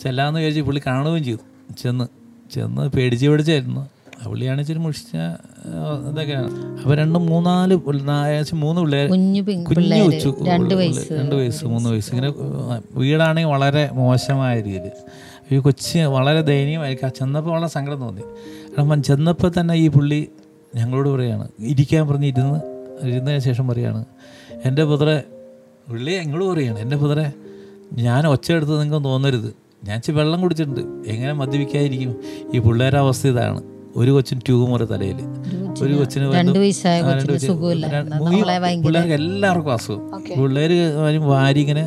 [0.04, 1.40] ചെല്ലാന്ന് വിചാരിച്ച് പുള്ളി കാണുകയും ചെയ്തു.
[1.78, 2.06] ചെന്ന്
[2.52, 3.88] ചെന്ന് പേടിച്ച് പേടിച്ചായിരുന്നു
[4.26, 5.16] പുള്ളിയാണ് ഇച്ചിരി മുഷിച്ച
[6.12, 6.50] ഇതൊക്കെയാണ്.
[6.82, 12.16] അപ്പൊ രണ്ട് മൂന്നാൽ ഏകദേശം മൂന്ന് പിള്ളേർ കുഞ്ഞു പിള്ളേര് രണ്ട് വയസ്സ് രണ്ട് വയസ്സ് മൂന്ന് വയസ്സ്.
[12.16, 12.32] ഇങ്ങനെ
[12.92, 14.92] വീടാണെങ്കിൽ വളരെ മോശമായ രീതിയിൽ.
[15.52, 17.08] ഈ കൊച്ച് വളരെ ദയനീയമായിരിക്കും.
[17.08, 18.22] ആ ചെന്നപ്പോൾ വളരെ സങ്കടം തോന്നി.
[18.78, 20.28] കാരണം ചെന്നപ്പോൾ തന്നെ ഈ പുള്ളി
[20.76, 22.60] ഞങ്ങളോട് പറയാണ് ഇരിക്കാൻ പറഞ്ഞ് ഇരുന്ന്
[23.08, 24.06] ഇരുന്നതിന് ശേഷം പറയാണ്
[24.66, 25.24] എന്റെ പുതറെ
[25.90, 27.32] പുള്ളി ഞങ്ങളോട് പറയാണ് എന്റെ പുതറെ
[27.94, 29.54] ഞാൻ ഒച്ച എടുത്ത് നിങ്ങൾക്ക് തോന്നരുത്.
[29.84, 30.82] ഞാൻ വെള്ളം കുടിച്ചിട്ടുണ്ട്.
[31.12, 32.16] എങ്ങനെ മദ്യപിക്കാതിരിക്കും?
[32.56, 33.62] ഈ പിള്ളേരുടെ അവസ്ഥ ഇതാണ്.
[33.96, 35.18] ഒരു കൊച്ചിന് ട്യൂമർ തലയിൽ.
[35.82, 36.58] ഒരു കൊച്ചിന് രണ്ട്
[38.86, 40.02] പിള്ളേർക്ക് എല്ലാവർക്കും അസുഖം.
[40.38, 40.72] പിള്ളേർ
[41.32, 41.84] വാരി ഇങ്ങനെ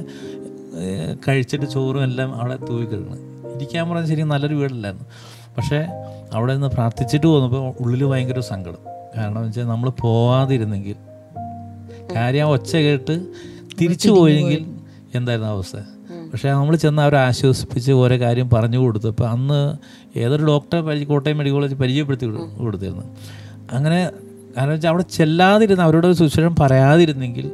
[0.83, 3.21] ഏഹ്, കഴിച്ചിട്ട് ചോറും എല്ലാം അവിടെ തൂവി കിടക്കണം
[3.55, 5.07] ഇരിക്കാൻ പറഞ്ഞാൽ ശരി നല്ലൊരു വീടല്ലായിരുന്നു.
[5.57, 5.79] പക്ഷേ
[6.33, 8.81] അവിടെ നിന്ന് പ്രാർത്ഥിച്ചിട്ട് പോന്നപ്പോൾ ഉള്ളിൽ ഭയങ്കര സങ്കടം.
[9.17, 10.97] കാരണം വെച്ചാൽ നമ്മൾ പോവാതിരുന്നെങ്കിൽ
[12.15, 13.15] കാര്യം ആ ഒച്ച കേട്ട്
[13.81, 14.63] തിരിച്ചു പോയെങ്കിൽ
[15.15, 15.77] എന്തായിരുന്നു അവസ്ഥ?
[16.35, 19.09] പക്ഷേ നമ്മൾ ചെന്ന് അവരെ ആശ്വസിപ്പിച്ച് ഓരോ കാര്യം പറഞ്ഞു കൊടുത്തു.
[19.09, 19.77] അപ്പോൾ അന്ന്
[20.19, 23.03] ഏതൊരു ഡോക്ടറെ പരി കോട്ടയം മെഡിക്കൽ കോളേജ് പരിചയപ്പെടുത്തി കൊടു- കൊടുത്തിരുന്നു.
[23.73, 24.11] അങ്ങനെ
[24.57, 27.53] കാരണം വെച്ചാൽ അവിടെ ചെല്ലാതിരുന്ന അവരോട് ഒരു സുശേഷം പറയാതിരുന്നെങ്കിൽ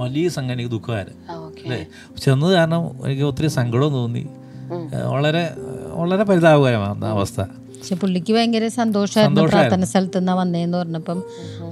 [0.00, 1.32] വലിയ സംഘം എനിക്ക് ദുഃഖമായിരുന്നു.
[1.62, 1.86] അല്ലേ?
[2.18, 4.26] ചെന്നത് കാരണം എനിക്ക് ഒത്തിരി സങ്കടവും തോന്നി.
[5.06, 5.54] വളരെ
[5.90, 7.40] വളരെ പരിതാപകരമാണ് അവസ്ഥ.
[7.82, 11.22] പക്ഷെ പുള്ളിക്ക് ഭയങ്കര സന്തോഷമായിരുന്നു പ്രാർത്ഥന സ്ഥലത്ത് നിന്നാ വന്നേന്ന് പറഞ്ഞപ്പം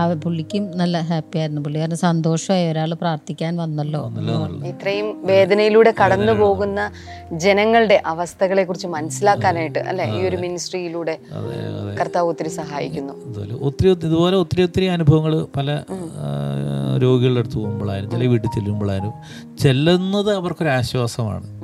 [0.01, 1.61] അവ പുള്ളിക്കും നല്ല ഹാപ്പി ആയിരുന്നു.
[1.61, 4.11] പുള്ളി കാരണം സന്തോഷമായി ഒരാൾ പ്രാർത്ഥിക്കാൻ വന്നല്ലോ.
[4.67, 6.91] ഇത്രയും വേദനയിലൂടെ കടന്നു പോകുന്ന
[7.33, 10.05] ജനങ്ങളുടെ അവസ്ഥകളെ കുറിച്ച് മനസ്സിലാക്കാനായിട്ട് അല്ലെ?
[10.05, 11.95] ഈ ഒരു മിനിസ്ട്രിയിലൂടെ അതെ അതെ.
[11.95, 13.13] കർത്താവ് ഒത്തിരി സഹായിക്കുന്നു.
[13.61, 15.83] ഒത്തിരി- ഇതുപോലെ ഒത്തിരി ഒത്തിരി അനുഭവങ്ങൾ പല
[17.03, 19.13] രോഗികളുടെ അടുത്ത് പോകുമ്പോഴായാലും ചില വീട്ടിൽ ചെല്ലുമ്പോഴായാലും
[19.59, 21.61] ചെല്ലുന്നത് അവർക്കൊരു ആശ്വാസമാണ്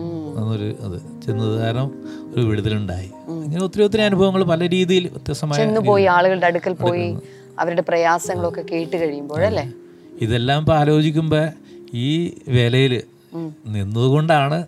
[0.46, 1.88] എന്നൊരു അത് ചെന്നത് കാരണം
[2.36, 3.10] ഒരു വിടുതലുണ്ടായി.
[3.28, 7.18] ഇങ്ങനെ ഒത്തിരി ഒത്തിരി അനുഭവങ്ങൾ പല രീതിയിൽ വ്യത്യസ്തമായ പോയി ആളുകളുടെ അടുക്കൽ പോയി
[7.58, 9.72] അവരുടെ പ്രയാസങ്ങളൊക്കെ കേട്ട് കഴിയുമ്പോഴല്ലേ
[10.22, 11.46] ഇതെല്ലാം ഇപ്പോൾ ആലോചിക്കുമ്പോൾ
[11.94, 12.10] ഈ
[12.48, 13.02] വേലയിൽ
[13.66, 14.66] നിന്നതുകൊണ്ടാണ്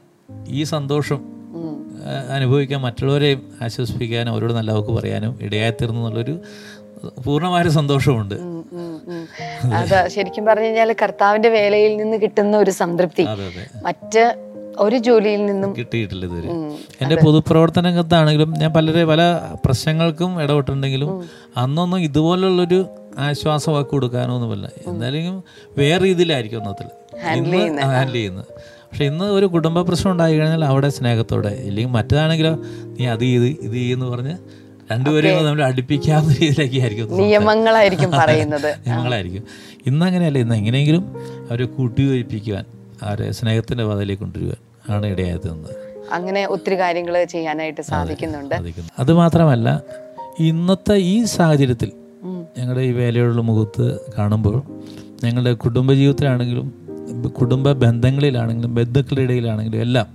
[0.49, 1.21] ഈ സന്തോഷം
[2.31, 6.35] അനുഭവിക്കാൻ മറ്റുള്ളവരെയും ആശ്വസിപ്പിക്കാനും അവരോട് നല്ല വാക്ക് പറയാനും ഇടയായിത്തീർന്നു എന്നുള്ളൊരു
[7.25, 8.35] പൂർണമായൊരു സന്തോഷമുണ്ട്.
[9.75, 13.23] അത് ശരിക്കും പറഞ്ഞു കഴിഞ്ഞാൽ കർത്താവിന്റെ വേലയിൽ നിന്ന് കിട്ടുന്ന ഒരു സംതൃപ്തി.
[13.85, 14.23] മറ്റ്
[14.79, 16.49] ഒരു ജോലിയിൽ നിന്നും കിട്ടിയിട്ടില്ല ഇതുവരെ.
[17.03, 19.23] എന്റെ പൊതുപ്രവർത്തന രംഗത്താണെങ്കിലും ഞാൻ പലരെ പല
[19.65, 21.11] പ്രശ്നങ്ങൾക്കും ഇടപെട്ടിട്ടുണ്ടെങ്കിലും
[21.63, 22.81] അന്നൊന്നും ഇതുപോലുള്ളൊരു
[23.25, 25.37] ആശ്വാസമാക്കി കൊടുക്കാനോ ഒന്നുമില്ല എന്തായാലും
[25.79, 26.89] വേറെ രീതിയിലായിരിക്കും ഒന്നത്തിൽ
[27.39, 28.51] ഇന്ന് ഹാൻഡിൽ ചെയ്യുന്നത്.
[28.85, 32.53] പക്ഷെ ഇന്ന് ഒരു കുടുംബ പ്രശ്നം ഉണ്ടായി കഴിഞ്ഞാൽ അവിടെ സ്നേഹത്തോടെ ഇല്ലെങ്കിൽ മറ്റേതാണെങ്കിലോ
[32.95, 34.35] നീ അത് ചെയ്ത് ഇത് ചെയ്യുന്നു പറഞ്ഞ്
[34.91, 38.71] രണ്ടുപേരെയും നമ്മൾ അടുപ്പിക്കാവുന്ന രീതിയിലേക്ക് ആയിരിക്കും നിയമങ്ങളായിരിക്കും പറയുന്നത്.
[38.89, 39.43] ഞങ്ങളായിരിക്കും
[39.87, 41.05] ഇന്ന് അങ്ങനെയല്ല ഇന്ന് എങ്ങനെയെങ്കിലും
[41.49, 42.65] അവരെ കൂട്ടിയോജിപ്പിക്കുവാൻ
[43.03, 44.61] അവരെ സ്നേഹത്തിന്റെ പാതയിലേക്ക് കൊണ്ടുവരുവാൻ.
[44.91, 48.55] ആണ് ഇടയായിരുന്നത് അങ്ങനെ ഒത്തിരി കാര്യങ്ങൾ ചെയ്യാനായിട്ട് സാധിക്കുന്നുണ്ട്.
[48.99, 49.83] അത് മാത്രമല്ല
[50.39, 51.93] ഇന്നത്തെ ഈ സാഹചര്യത്തിൽ
[52.59, 54.63] ഞങ്ങളുടെ ഈ വേലയുള്ള മുഖത്ത് കാണുമ്പോൾ
[55.25, 56.89] ഞങ്ങളുടെ കുടുംബജീവിതത്തിലാണെങ്കിലും
[57.41, 60.07] കുടുംബ ബന്ധങ്ങളിലാണെങ്കിലും ബന്ധുക്കളുടെ ഇടയിലാണെങ്കിലും എല്ലാം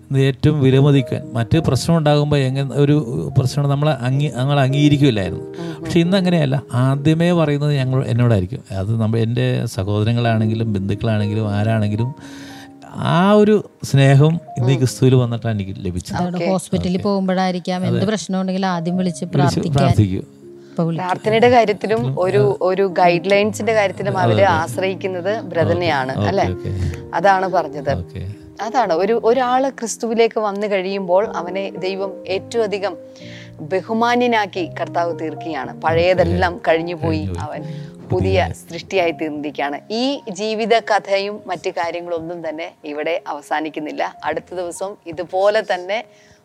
[0.00, 5.44] ഇന്ന് ഏറ്റവും വിലമതിക്കാൻ മറ്റ് പ്രശ്നം ഉണ്ടാകുമ്പോൾ എങ്ങനെ ഒരു പ്രശ്നം നമ്മൾ അംഗീ ഞങ്ങൾ അംഗീകരിക്കില്ലായിരുന്നു.
[5.82, 6.62] പക്ഷെ ഇന്ന് അങ്ങനെയല്ല.
[6.74, 8.64] ആദ്യമേ പറയുന്നത് ഞങ്ങൾ എന്നോടായിരിക്കും.
[8.78, 12.14] അത് നമ്മൾ എന്റെ സഹോദരങ്ങളാണെങ്കിലും ബന്ധുക്കളാണെങ്കിലും ആരാണെങ്കിലും
[12.94, 16.16] ആ ഒരു സ്നേഹം ഇന്ന് ഈ ക്രിസ്തുവിൽ വന്നിട്ടാണ് എനിക്ക് ലഭിച്ചത്.
[16.16, 17.86] അവിടെ ഹോസ്പിറ്റലിൽ പോകുമ്പോഴായിരിക്കാം.
[17.86, 20.26] എന്ത് പ്രശ്നം ഉണ്ടെങ്കിലും ആദ്യം വിളിച്ച് പ്രാർത്ഥിക്കും.
[20.96, 26.44] പ്രാർത്ഥനയുടെ കാര്യത്തിലും ഒരു ഒരു ഗൈഡ് ലൈൻസിന്റെ കാര്യത്തിലും അവർ ആശ്രയിക്കുന്നത് ബ്രദറിനെയാണ് അല്ലെ?
[27.14, 27.90] അതാണ് പറഞ്ഞത്.
[28.62, 28.92] അതാണ്.
[28.92, 32.96] ഒരു ഒരാൾ ക്രിസ്തുവിലേക്ക് വന്നു കഴിയുമ്പോൾ അവനെ ദൈവം ഏറ്റവും അധികം
[33.60, 35.80] ബഹുമാന്യനാക്കി കർത്താവ് തീർക്കുകയാണ്.
[35.80, 37.62] പഴയതെല്ലാം കഴിഞ്ഞു പോയി അവൻ.
[38.12, 44.14] പുതിയ സൃഷ്ടിയായി തീർന്നിരിക്കുകയാണ് ഈ ജീവിത കഥയും മറ്റു കാര്യങ്ങളൊന്നും തന്നെ ഇവിടെ അവസാനിക്കുന്നില്ല.
[44.24, 46.04] അടുത്ത ദിവസം ഇതുപോലെ തന്നെ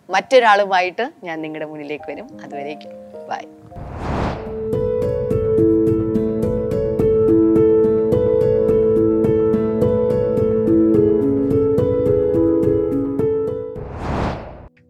[0.10, 2.28] മറ്റൊരാളുമായിട്ട് ഞാൻ നിങ്ങളുടെ മുന്നിലേക്ക് വരും.
[2.44, 2.92] അതുവരേക്കും.
[3.30, 3.46] ബൈ.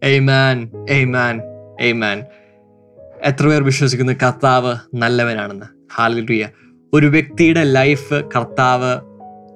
[0.03, 1.41] എയ്മാൻ എയ്മാൻ
[1.81, 2.25] എയ്മാൻ
[3.23, 5.65] എത്ര പേർ വിശ്വസിക്കുന്ന കർത്താവ് നല്ലവനാണെന്ന്?
[5.95, 6.47] ഹാലലുയ
[6.93, 9.01] ഒരു വ്യക്തിയുടെ ലൈഫ് കർത്താവ്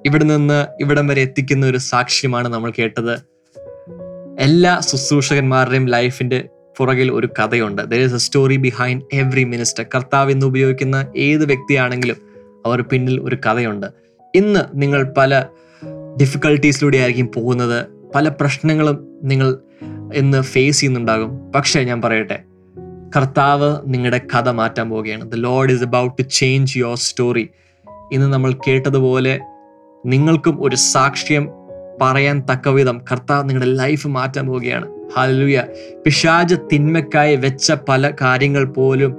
[0.06, 3.18] ഇവിടെ നിന്ന് ഇവിടം വരെ എത്തിക്കുന്ന ഒരു സാക്ഷ്യമാണ് നമ്മൾ കേട്ടത്.
[4.38, 7.82] എല്ലാ ശുശ്രൂഷകന്മാരുടെയും ലൈഫിന്റെ പുറകിൽ ഒരു കഥയുണ്ട്.
[7.82, 12.16] There is a story behind every minister കർത്താവ് എന്ന് ഉപയോഗിക്കുന്ന ഏത് വ്യക്തിയാണെങ്കിലും
[12.66, 13.86] അവർ പിന്നിൽ ഒരു കഥയുണ്ട്.
[14.34, 15.44] ഇന്ന് നിങ്ങൾ പല
[16.20, 17.86] ഡിഫിക്കൽട്ടീസിലൂടെ ആയിരിക്കും പോകുന്നത്.
[18.14, 19.58] പല പ്രശ്നങ്ങളും നിങ്ങൾ
[20.14, 21.52] ഇന്ന് ഫേസ് ചെയ്യുന്നുണ്ടാകും.
[21.52, 22.42] പക്ഷേ ഞാൻ പറയട്ടെ
[23.16, 25.30] കർത്താവ് നിങ്ങളുടെ കഥ മാറ്റാൻ പോവുകയാണ്.
[25.30, 27.50] The Lord is about to change your story
[28.12, 29.40] ഇന്ന് നമ്മൾ കേട്ടതുപോലെ
[30.06, 31.48] നിങ്ങൾക്കും ഒരു സാക്ഷ്യം
[32.02, 34.88] പറയാൻ തക്കവിധം കർത്താവ് നിങ്ങളുടെ ലൈഫ് മാറ്റാൻ പോവുകയാണ്.
[35.16, 35.62] ഹലുയ
[36.04, 39.16] പിശാജ തിന്മയ്ക്കായി വെച്ച പല കാര്യങ്ങൾ പോലും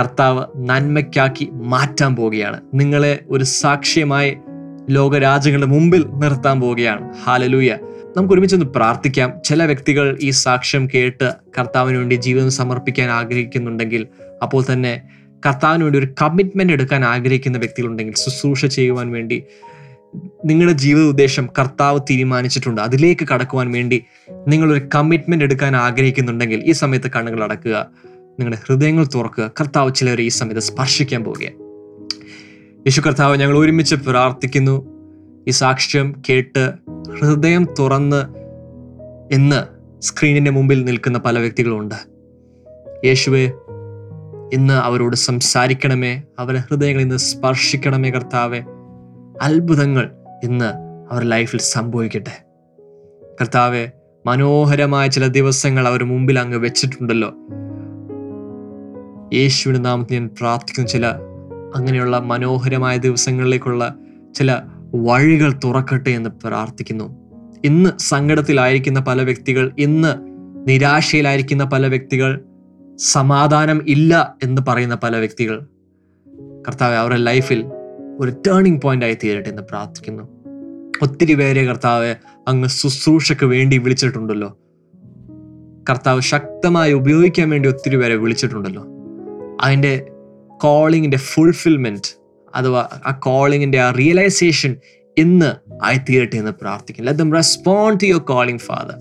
[0.00, 2.60] കർത്താവ് നന്മയ്ക്കാക്കി മാറ്റാൻ പോവുകയാണ്.
[2.74, 4.36] നിങ്ങളെ ഒരു സാക്ഷ്യമായി
[4.90, 7.14] ലോകരാജ്യങ്ങളുടെ മുമ്പിൽ നിർത്താൻ പോവുകയാണ്.
[7.24, 7.76] ഹാലലൂയ
[8.16, 9.32] നമുക്ക് ഒരുമിച്ചൊന്ന് പ്രാർത്ഥിക്കാം.
[9.44, 14.06] ചില വ്യക്തികൾ ഈ സാക്ഷ്യം കേട്ട് കർത്താവിന് വേണ്ടി ജീവിതം സമർപ്പിക്കാൻ ആഗ്രഹിക്കുന്നുണ്ടെങ്കിൽ
[14.42, 15.02] അപ്പോൾ തന്നെ
[15.46, 19.42] കർത്താവിന് വേണ്ടി ഒരു കമ്മിറ്റ്മെന്റ് എടുക്കാൻ ആഗ്രഹിക്കുന്ന വ്യക്തികളുണ്ടെങ്കിൽ ശുശ്രൂഷ ചെയ്യുവാൻ വേണ്ടി
[20.44, 22.80] നിങ്ങളുടെ ജീവിത ഉദ്ദേശം കർത്താവ് തീരുമാനിച്ചിട്ടുണ്ട്.
[22.80, 24.04] അതിലേക്ക് കടക്കുവാൻ വേണ്ടി
[24.48, 27.86] നിങ്ങളൊരു കമ്മിറ്റ്മെന്റ് എടുക്കാൻ ആഗ്രഹിക്കുന്നുണ്ടെങ്കിൽ ഈ സമയത്ത് കണ്ണുകൾ അടക്കുക
[28.30, 29.50] നിങ്ങളുടെ ഹൃദയങ്ങൾ തുറക്കുക.
[29.60, 31.56] കർത്താവ് ചിലവരെ ഈ സമയത്ത് സ്പർശിക്കാൻ പോവുകയാണ്.
[32.78, 35.00] യേശു കർത്താവ് ഞങ്ങൾ ഒരുമിച്ച് പ്രാർത്ഥിക്കുന്നു.
[35.48, 36.72] ഈ സാക്ഷ്യം കേട്ട്
[37.18, 38.24] ഹൃദയം തുറന്ന്
[39.32, 39.64] ഇന്ന്
[40.02, 41.94] സ്ക്രീനിന്റെ മുമ്പിൽ നിൽക്കുന്ന പല വ്യക്തികളുണ്ട്.
[43.04, 43.52] യേശുവെ
[44.52, 46.22] ഇന്ന് അവരോട് സംസാരിക്കണമേ.
[46.38, 48.60] അവരുടെ ഹൃദയങ്ങൾ ഇന്ന് സ്പർശിക്കണമേ കർത്താവെ.
[49.42, 50.10] അത്ഭുതങ്ങൾ
[50.44, 50.72] ഇന്ന്
[51.12, 52.44] അവരുടെ ലൈഫിൽ സംഭവിക്കട്ടെ.
[53.40, 53.90] കർത്താവെ
[54.26, 57.28] മനോഹരമായ ചില ദിവസങ്ങൾ അവർ മുമ്പിൽ അങ്ങ് വെച്ചിട്ടുണ്ടല്ലോ.
[59.32, 61.06] യേശുവിന്റെ നാമത്തിൽ ഞാൻ പ്രാർത്ഥിക്കുന്ന ചില
[61.74, 63.94] അങ്ങനെയുള്ള മനോഹരമായ ദിവസങ്ങളിലേക്കുള്ള
[64.34, 64.60] ചില
[64.94, 67.30] വഴികൾ തുറക്കട്ടെ എന്ന് പ്രാർത്ഥിക്കുന്നു.
[67.64, 70.14] ഇന്ന് സങ്കടത്തിലായിരിക്കുന്ന പല വ്യക്തികൾ ഇന്ന്
[70.68, 72.40] നിരാശയിലായിരിക്കുന്ന പല വ്യക്തികൾ
[72.98, 75.66] സമാധാനം ഇല്ല എന്ന് പറയുന്ന പല വ്യക്തികൾ.
[76.68, 77.64] കർത്താവ് അവരുടെ ലൈഫിൽ
[78.20, 80.22] ഒരു ടേണിംഗ് പോയിന്റ് ആയി തീരട്ടെ എന്ന് പ്രാർത്ഥിക്കുന്നു.
[81.02, 82.14] ഒത്തിരി പേരെ കർത്താവ്
[82.48, 84.58] അങ്ങ് ശുശ്രൂഷയ്ക്ക് വേണ്ടി വിളിച്ചിട്ടുണ്ടല്ലോ.
[85.90, 88.86] കർത്താവ് ശക്തമായി ഉപയോഗിക്കാൻ വേണ്ടി ഒത്തിരി പേരെ വിളിച്ചിട്ടുണ്ടല്ലോ.
[89.62, 90.06] അതിന്റെ
[90.48, 92.19] കോളിങ്ങിന്റെ ഫുൾഫിൽമെന്റ്
[92.54, 94.76] അഥവാ ആ കോളിങ്ങിന്റെ ആ റിയലൈസേഷൻ
[95.18, 98.94] ഇന്ന് ആയിത്തീരട്ടെ എന്ന് പ്രാർത്ഥിക്കും let them respond to your calling Father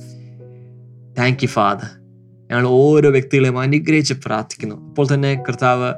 [1.20, 1.88] thank you Father
[2.52, 4.76] ഞങ്ങൾ ഓരോ വ്യക്തികളെയും അനുഗ്രഹിച്ച് പ്രാർത്ഥിക്കുന്നു.
[4.76, 5.94] അപ്പോൾ തന്നെ കർത്താവ്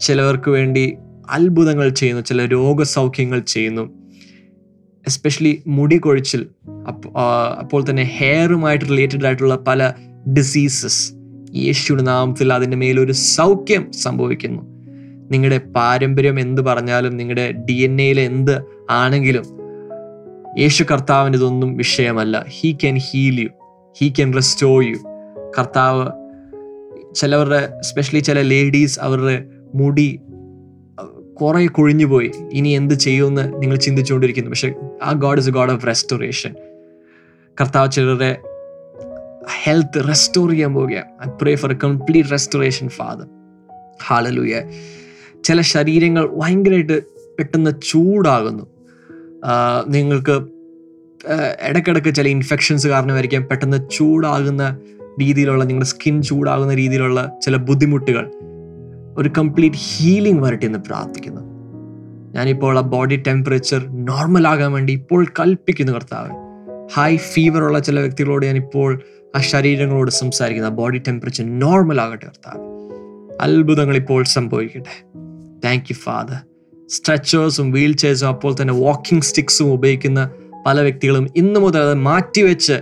[0.00, 0.96] ചിലവർക്ക് വേണ്ടി
[1.30, 3.82] അത്ഭുതങ്ങൾ ചെയ്യുന്നു ചില രോഗസൗഖ്യങ്ങൾ ചെയ്യുന്നു.
[5.06, 6.46] എസ്പെഷ്യലി മുടി കൊഴിച്ചിൽ
[7.58, 9.92] അപ്പോൾ തന്നെ ഹെയറുമായിട്ട് റിലേറ്റഡ് ആയിട്ടുള്ള പല
[10.36, 11.12] ഡിസീസസ്
[11.56, 14.75] യേശുവിന്റെ നാമത്തിൽ അതിന്റെ മേലൊരു സൗഖ്യം സംഭവിക്കുന്നു.
[15.30, 19.44] നിങ്ങളുടെ പാരമ്പര്യം എന്ത് പറഞ്ഞാലും നിങ്ങളുടെ ഡി എൻ എയിൽ എന്ത് ആണെങ്കിലും
[20.58, 22.44] യേശു കർത്താവിന് ഇതൊന്നും വിഷയമല്ല.
[22.48, 23.48] He can heal you
[23.98, 24.96] he can restore you
[25.58, 26.06] കർത്താവ്
[27.14, 30.20] ചിലവരുടെ സ്പെഷ്യലി ചില ലേഡീസ് അവരുടെ മുടി
[31.40, 34.50] കുറെ കൊഴിഞ്ഞു പോയി ഇനി എന്ത് ചെയ്യുമെന്ന് നിങ്ങൾ ചിന്തിച്ചുകൊണ്ടിരിക്കുന്നു.
[34.50, 36.54] പക്ഷെ ആ God is a God of restoration
[37.60, 38.38] കർത്താവ് ചിലരുടെ
[39.62, 41.28] ഹെൽത്ത് റെസ്റ്റോർ ചെയ്യാൻ പോവുകയാണ്.
[41.28, 43.26] I pray for a complete restoration Father
[44.06, 44.54] hallelujah
[45.46, 46.96] ചില ശരീരങ്ങൾ ഭയങ്കരമായിട്ട്
[47.38, 48.64] പെട്ടെന്ന് ചൂടാകുന്നു.
[49.88, 50.36] നിങ്ങൾക്ക്
[51.68, 54.78] ഇടയ്ക്കിടയ്ക്ക് ചില ഇൻഫെക്ഷൻസ് കാരണമായിരിക്കാം പെട്ടെന്ന് ചൂടാകുന്ന
[55.20, 58.24] രീതിയിലുള്ള നിങ്ങളുടെ സ്കിൻ ചൂടാകുന്ന രീതിയിലുള്ള ചില ബുദ്ധിമുട്ടുകൾ.
[59.18, 61.42] ഒരു കംപ്ലീറ്റ് ഹീലിംഗ് വരട്ടെ എന്ന് പ്രാർത്ഥിക്കുന്നു.
[62.34, 66.30] ഞാനിപ്പോൾ ആ ബോഡി ടെമ്പറേച്ചർ നോർമൽ ആകാൻ വേണ്ടി ഇപ്പോൾ കൽപ്പിക്കുന്നു കർത്താവ്.
[66.94, 68.90] ഹൈ ഫീവർ ഉള്ള ചില വ്യക്തികളോട് ഞാനിപ്പോൾ
[69.36, 70.70] ആ ശരീരങ്ങളോട് സംസാരിക്കുന്നു.
[70.70, 72.64] ബോഡി ടെമ്പറേച്ചർ നോർമൽ ആകട്ടെ കർത്താവ്.
[73.40, 75.25] അത്ഭുതങ്ങൾ ഇപ്പോൾ സംഭവിക്കട്ടെ.
[75.66, 76.40] താങ്ക് യു ഫാദർ
[76.88, 80.30] സ്ട്രെച്ചേഴ്സും വീൽ ചെയർസും അപ്പോൾ തന്നെ വാക്കിംഗ് സ്റ്റിക്സും ഉപയോഗിക്കുന്ന
[80.66, 82.80] പല വ്യക്തികളും ഇന്നു മുതൽ അത് മാറ്റിവെച്ച്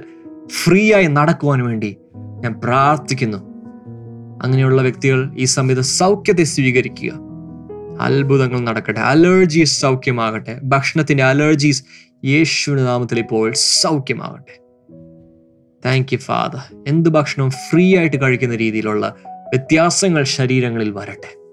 [0.48, 3.38] ഫ്രീ ആയി നടക്കുവാൻ വേണ്ടി ഞാൻ പ്രാർത്ഥിക്കുന്നു.
[4.42, 7.12] അങ്ങനെയുള്ള വ്യക്തികൾ ഈ സമയത്ത് സൗഖ്യത്തെ സ്വീകരിക്കുക.
[8.00, 9.00] അത്ഭുതങ്ങൾ നടക്കട്ടെ.
[9.00, 10.60] അലർജീസ് സൗഖ്യമാകട്ടെ.
[10.64, 11.84] ഭക്ഷണത്തിന്റെ അലർജീസ്
[12.24, 14.60] യേശുവിന്റെ നാമത്തിൽ ഇപ്പോൾ സൗഖ്യമാകട്ടെ.
[15.86, 21.43] താങ്ക് യു ഫാദർ എന്ത് ഭക്ഷണവും ഫ്രീ ആയിട്ട് കഴിക്കുന്ന രീതിയിലുള്ള വ്യത്യാസങ്ങൾ ശരീരങ്ങളിൽ വരട്ടെ.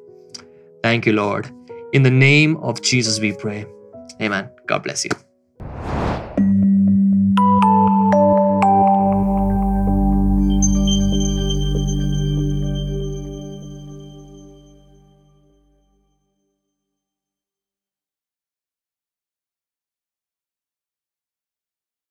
[0.83, 1.49] Thank you, Lord.
[1.93, 3.65] In the name of Jesus, we pray.
[4.21, 4.49] Amen.
[4.67, 5.11] God bless you.